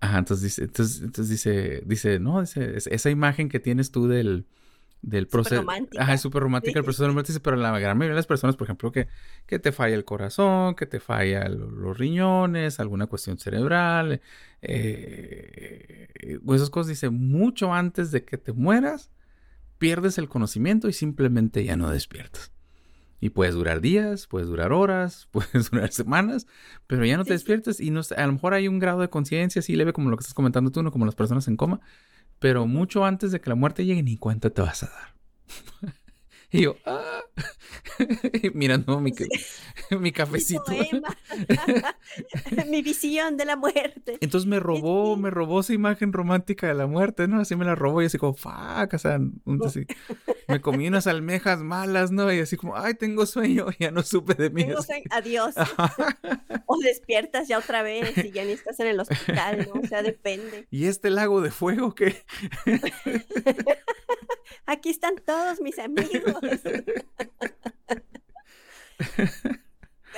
Ajá, 0.00 0.18
entonces 0.18 0.42
dice, 0.42 0.64
entonces, 0.64 1.28
dice, 1.28 1.82
dice, 1.84 2.18
no, 2.18 2.40
dice, 2.40 2.74
esa 2.76 3.10
imagen 3.10 3.50
que 3.50 3.60
tienes 3.60 3.90
tú 3.90 4.08
del, 4.08 4.46
del 5.02 5.26
proceso. 5.26 5.64
Ajá, 5.98 6.14
es 6.14 6.20
súper 6.20 6.42
romántica 6.42 6.78
el 6.78 6.84
proceso 6.84 7.04
de 7.04 7.12
muerte, 7.12 7.32
pero 7.40 7.56
la 7.56 7.78
gran 7.78 7.98
mayoría 7.98 8.14
de 8.14 8.18
las 8.18 8.26
personas, 8.26 8.56
por 8.56 8.66
ejemplo, 8.66 8.92
que, 8.92 9.08
que 9.46 9.58
te 9.58 9.72
falla 9.72 9.94
el 9.94 10.06
corazón, 10.06 10.74
que 10.74 10.86
te 10.86 11.00
falla 11.00 11.48
los 11.48 11.98
riñones, 11.98 12.80
alguna 12.80 13.06
cuestión 13.06 13.38
cerebral, 13.38 14.22
eh, 14.62 16.08
esas 16.48 16.70
cosas, 16.70 16.88
dice, 16.88 17.10
mucho 17.10 17.74
antes 17.74 18.10
de 18.10 18.24
que 18.24 18.38
te 18.38 18.52
mueras, 18.52 19.10
pierdes 19.78 20.16
el 20.16 20.28
conocimiento 20.28 20.88
y 20.88 20.94
simplemente 20.94 21.64
ya 21.64 21.76
no 21.76 21.90
despiertas. 21.90 22.52
Y 23.20 23.30
puedes 23.30 23.54
durar 23.54 23.80
días, 23.80 24.26
puedes 24.26 24.48
durar 24.48 24.72
horas, 24.72 25.28
puedes 25.32 25.70
durar 25.70 25.92
semanas, 25.92 26.46
pero 26.86 27.04
ya 27.04 27.16
no 27.16 27.24
te 27.24 27.34
despiertas 27.34 27.80
y 27.80 27.90
no, 27.90 28.00
a 28.16 28.26
lo 28.26 28.32
mejor 28.32 28.54
hay 28.54 28.68
un 28.68 28.78
grado 28.78 29.00
de 29.00 29.10
conciencia 29.10 29.60
así 29.60 29.76
leve 29.76 29.92
como 29.92 30.10
lo 30.10 30.16
que 30.16 30.22
estás 30.22 30.34
comentando 30.34 30.70
tú, 30.70 30.82
no 30.82 30.90
como 30.90 31.04
las 31.04 31.14
personas 31.14 31.46
en 31.48 31.56
coma, 31.56 31.80
pero 32.38 32.66
mucho 32.66 33.04
antes 33.04 33.32
de 33.32 33.40
que 33.40 33.50
la 33.50 33.56
muerte 33.56 33.84
llegue 33.84 34.02
ni 34.02 34.16
cuenta 34.16 34.50
te 34.50 34.62
vas 34.62 34.82
a 34.82 34.90
dar. 34.90 35.94
Y 36.52 36.62
yo, 36.62 36.76
ah, 36.84 37.22
mirando 38.54 39.00
mi, 39.00 39.12
mi 39.90 40.12
cafecito. 40.12 40.64
Mi, 42.68 42.82
visión 42.82 43.36
de 43.36 43.44
la 43.44 43.56
muerte. 43.56 44.18
Entonces 44.20 44.48
me 44.48 44.58
robó, 44.58 45.16
me 45.16 45.30
robó 45.30 45.60
esa 45.60 45.72
imagen 45.72 46.12
romántica 46.12 46.66
de 46.66 46.74
la 46.74 46.86
muerte, 46.86 47.28
¿no? 47.28 47.40
Así 47.40 47.54
me 47.54 47.64
la 47.64 47.74
robó 47.74 48.02
y 48.02 48.06
así 48.06 48.18
como, 48.18 48.34
fuck, 48.34 48.92
o 48.92 48.98
sea, 48.98 49.20
así, 49.64 49.86
me 50.48 50.60
comí 50.60 50.88
unas 50.88 51.06
almejas 51.06 51.60
malas, 51.60 52.10
¿no? 52.10 52.32
Y 52.32 52.40
así 52.40 52.56
como, 52.56 52.76
ay, 52.76 52.94
tengo 52.94 53.26
sueño, 53.26 53.66
ya 53.78 53.90
no 53.90 54.02
supe 54.02 54.34
de 54.34 54.50
mí. 54.50 54.66
adiós. 55.10 55.54
o 56.66 56.78
despiertas 56.78 57.48
ya 57.48 57.58
otra 57.58 57.82
vez 57.82 58.16
y 58.18 58.32
ya 58.32 58.44
ni 58.44 58.52
estás 58.52 58.78
en 58.80 58.88
el 58.88 59.00
hospital, 59.00 59.68
¿no? 59.72 59.80
O 59.80 59.86
sea, 59.86 60.02
depende. 60.02 60.66
¿Y 60.70 60.86
este 60.86 61.10
lago 61.10 61.40
de 61.40 61.50
fuego 61.50 61.94
qué? 61.94 62.16
Aquí 64.66 64.90
están 64.90 65.16
todos 65.24 65.60
mis 65.60 65.78
amigos. 65.78 66.40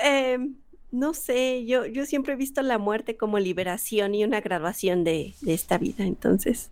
Em, 0.02 0.56
no 0.90 1.14
sé, 1.14 1.64
yo, 1.66 1.86
yo 1.86 2.06
siempre 2.06 2.34
he 2.34 2.36
visto 2.36 2.62
la 2.62 2.78
muerte 2.78 3.16
como 3.16 3.38
liberación 3.38 4.14
y 4.14 4.24
una 4.24 4.40
graduación 4.40 5.04
de, 5.04 5.34
esta 5.46 5.78
vida, 5.78 6.04
entonces 6.04 6.70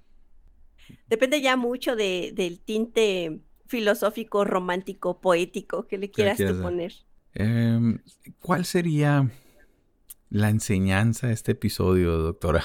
depende 1.08 1.40
ya 1.40 1.56
mucho 1.56 1.94
del 1.96 2.60
tinte 2.64 3.40
filosófico, 3.66 4.44
romántico, 4.44 5.20
poético 5.20 5.86
que 5.86 5.98
le 5.98 6.10
quieras 6.10 6.38
tú 6.38 6.60
poner. 6.60 6.92
Em, 7.34 8.00
¿Cuál 8.40 8.64
sería 8.64 9.30
la 10.28 10.50
enseñanza 10.50 11.28
de 11.28 11.34
este 11.34 11.52
episodio, 11.52 12.18
doctora? 12.18 12.64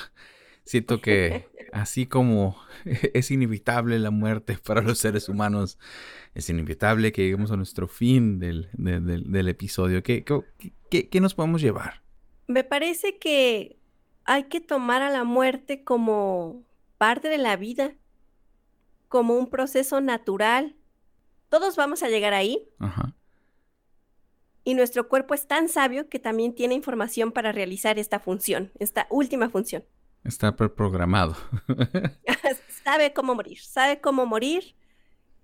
Siento 0.65 0.99
que 0.99 1.47
así 1.71 2.07
como 2.07 2.57
es 3.13 3.31
inevitable 3.31 3.99
la 3.99 4.11
muerte 4.11 4.57
para 4.57 4.81
los 4.81 4.97
seres 4.97 5.29
humanos, 5.29 5.77
es 6.33 6.49
inevitable 6.49 7.11
que 7.11 7.23
lleguemos 7.23 7.51
a 7.51 7.57
nuestro 7.57 7.87
fin 7.87 8.39
del, 8.39 8.69
episodio. 9.47 10.01
¿Qué, 10.01 10.25
qué, 10.89 11.21
nos 11.21 11.35
podemos 11.35 11.61
llevar? 11.61 12.01
Me 12.47 12.63
parece 12.63 13.17
que 13.17 13.77
hay 14.23 14.45
que 14.45 14.59
tomar 14.59 15.01
a 15.01 15.09
la 15.09 15.23
muerte 15.23 15.83
como 15.83 16.63
parte 16.97 17.29
de 17.29 17.37
la 17.37 17.55
vida, 17.57 17.93
como 19.07 19.35
un 19.35 19.49
proceso 19.49 20.01
natural. 20.01 20.75
Todos 21.49 21.75
vamos 21.75 22.01
a 22.01 22.09
llegar 22.09 22.33
ahí. 22.33 22.67
Y 24.63 24.73
nuestro 24.73 25.07
cuerpo 25.07 25.35
es 25.35 25.45
tan 25.45 25.69
sabio 25.69 26.09
que 26.09 26.17
también 26.17 26.55
tiene 26.55 26.73
información 26.73 27.31
para 27.31 27.51
realizar 27.51 27.99
esta 27.99 28.19
función, 28.19 28.71
esta 28.79 29.05
última 29.11 29.49
función. 29.49 29.83
Está 30.25 30.55
programado. 30.55 31.37
sabe 32.83 33.13
cómo 33.13 33.35
morir, 33.35 33.59
sabe 33.59 34.01
cómo 34.01 34.25
morir 34.25 34.75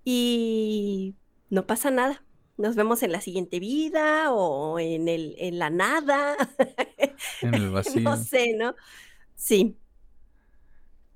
y 0.04 1.16
no 1.50 1.68
pasa 1.68 1.92
nada. 1.92 2.26
Nos 2.58 2.76
vemos 2.76 3.02
en 3.04 3.12
la 3.12 3.22
siguiente 3.22 3.60
vida 3.60 4.32
o 4.34 4.80
en, 4.80 5.08
el, 5.08 5.36
en 5.38 5.60
la 5.60 5.70
nada. 5.70 6.36
En 7.42 7.54
el 7.54 7.70
vacío. 7.70 8.02
no 8.02 8.18
sé, 8.18 8.56
¿no? 8.56 8.76
Sí. 9.36 9.78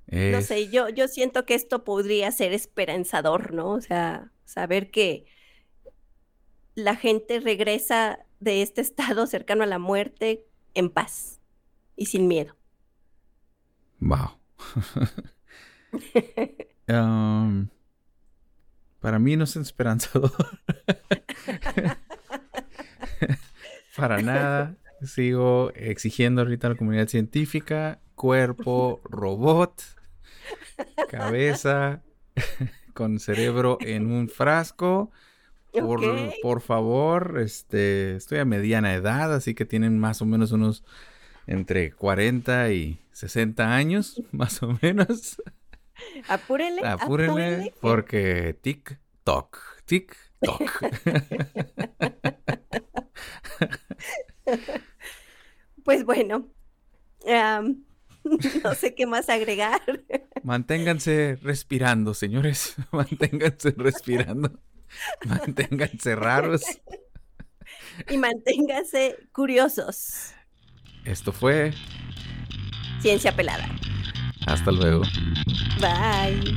No 0.08 0.42
sé, 0.42 0.70
yo, 0.70 0.90
yo 0.90 1.08
siento 1.08 1.46
que 1.46 1.56
esto 1.56 1.84
podría 1.84 2.32
ser 2.32 2.54
esperanzador, 2.54 3.54
¿no? 3.54 3.72
O 3.72 3.82
sea, 3.82 4.32
saber 4.46 4.92
que 4.92 5.26
la 6.76 6.96
gente 6.96 7.40
regresa 7.40 8.20
de 8.40 8.62
este 8.62 8.82
estado 8.82 9.26
cercano 9.26 9.64
a 9.64 9.68
la 9.68 9.80
muerte 9.80 10.46
en 10.76 10.92
paz 10.92 11.42
y 11.96 12.06
sin 12.06 12.28
miedo. 12.28 12.56
Wow. 14.00 14.38
Um, 16.88 17.70
para 19.00 19.18
mí 19.18 19.36
no 19.36 19.46
es 19.46 19.56
esperanzador. 19.56 20.32
para 23.96 24.22
nada. 24.22 24.76
Sigo 25.04 25.72
exigiendo 25.76 26.42
ahorita 26.42 26.68
a 26.68 26.70
la 26.72 26.76
comunidad 26.76 27.08
científica 27.08 28.00
cuerpo 28.16 29.02
robot, 29.04 29.84
cabeza 31.10 32.02
con 32.94 33.20
cerebro 33.20 33.78
en 33.82 34.12
un 34.12 34.30
frasco. 34.30 35.12
Por, 35.72 36.02
por 36.42 36.62
favor, 36.62 37.38
este, 37.42 38.16
estoy 38.16 38.40
a 38.40 38.46
mediana 38.46 38.94
edad, 38.94 39.34
así 39.34 39.54
que 39.54 39.66
tienen 39.66 40.00
más 40.00 40.22
o 40.22 40.26
menos 40.26 40.54
unos 40.54 40.86
entre 41.48 41.92
40 41.92 42.72
y 42.72 43.05
60 43.16 43.74
años, 43.74 44.22
más 44.32 44.62
o 44.62 44.78
menos. 44.82 45.42
Apúrenle. 46.28 46.86
Apúrenle, 46.86 47.74
porque 47.80 48.60
tic-toc, 48.62 49.58
tic-toc. 49.86 50.60
pues 55.86 56.04
bueno, 56.04 56.50
no 57.26 58.76
sé 58.76 58.94
qué 58.96 59.06
más 59.08 59.30
agregar. 59.30 59.82
Manténganse 60.44 61.40
respirando, 61.42 62.14
señores. 62.14 62.76
Manténganse 62.92 63.74
respirando. 63.78 64.60
Manténganse 65.26 66.18
raros. 66.18 66.64
Y 68.10 68.18
manténganse 68.18 69.16
curiosos. 69.32 70.34
Esto 71.06 71.32
fue 71.32 71.72
Ciencia 73.06 73.36
Pelada. 73.36 73.70
Hasta 74.48 74.72
luego. 74.72 75.04
Bye. 75.80 76.56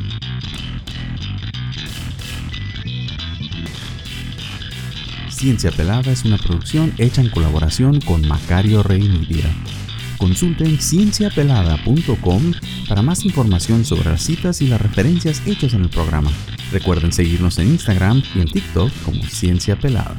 Ciencia 5.29 5.71
Pelada 5.71 6.11
es 6.11 6.25
una 6.25 6.39
producción 6.39 6.95
hecha 6.97 7.21
en 7.21 7.29
colaboración 7.29 8.01
con 8.01 8.27
Macario 8.27 8.83
Rey 8.83 9.03
Media. 9.03 9.45
Consulten 10.17 10.79
cienciapelada.com 10.81 12.55
para 12.89 13.03
más 13.03 13.27
información 13.27 13.85
sobre 13.85 14.09
las 14.09 14.23
citas 14.23 14.63
y 14.63 14.69
las 14.69 14.81
referencias 14.81 15.43
hechas 15.47 15.75
en 15.75 15.83
el 15.83 15.91
programa. 15.91 16.31
Recuerden 16.73 17.13
seguirnos 17.13 17.59
en 17.59 17.73
Instagram 17.73 18.23
y 18.35 18.41
en 18.41 18.47
TikTok 18.47 18.91
como 19.05 19.23
Ciencia 19.25 19.77
Pelada. 19.77 20.17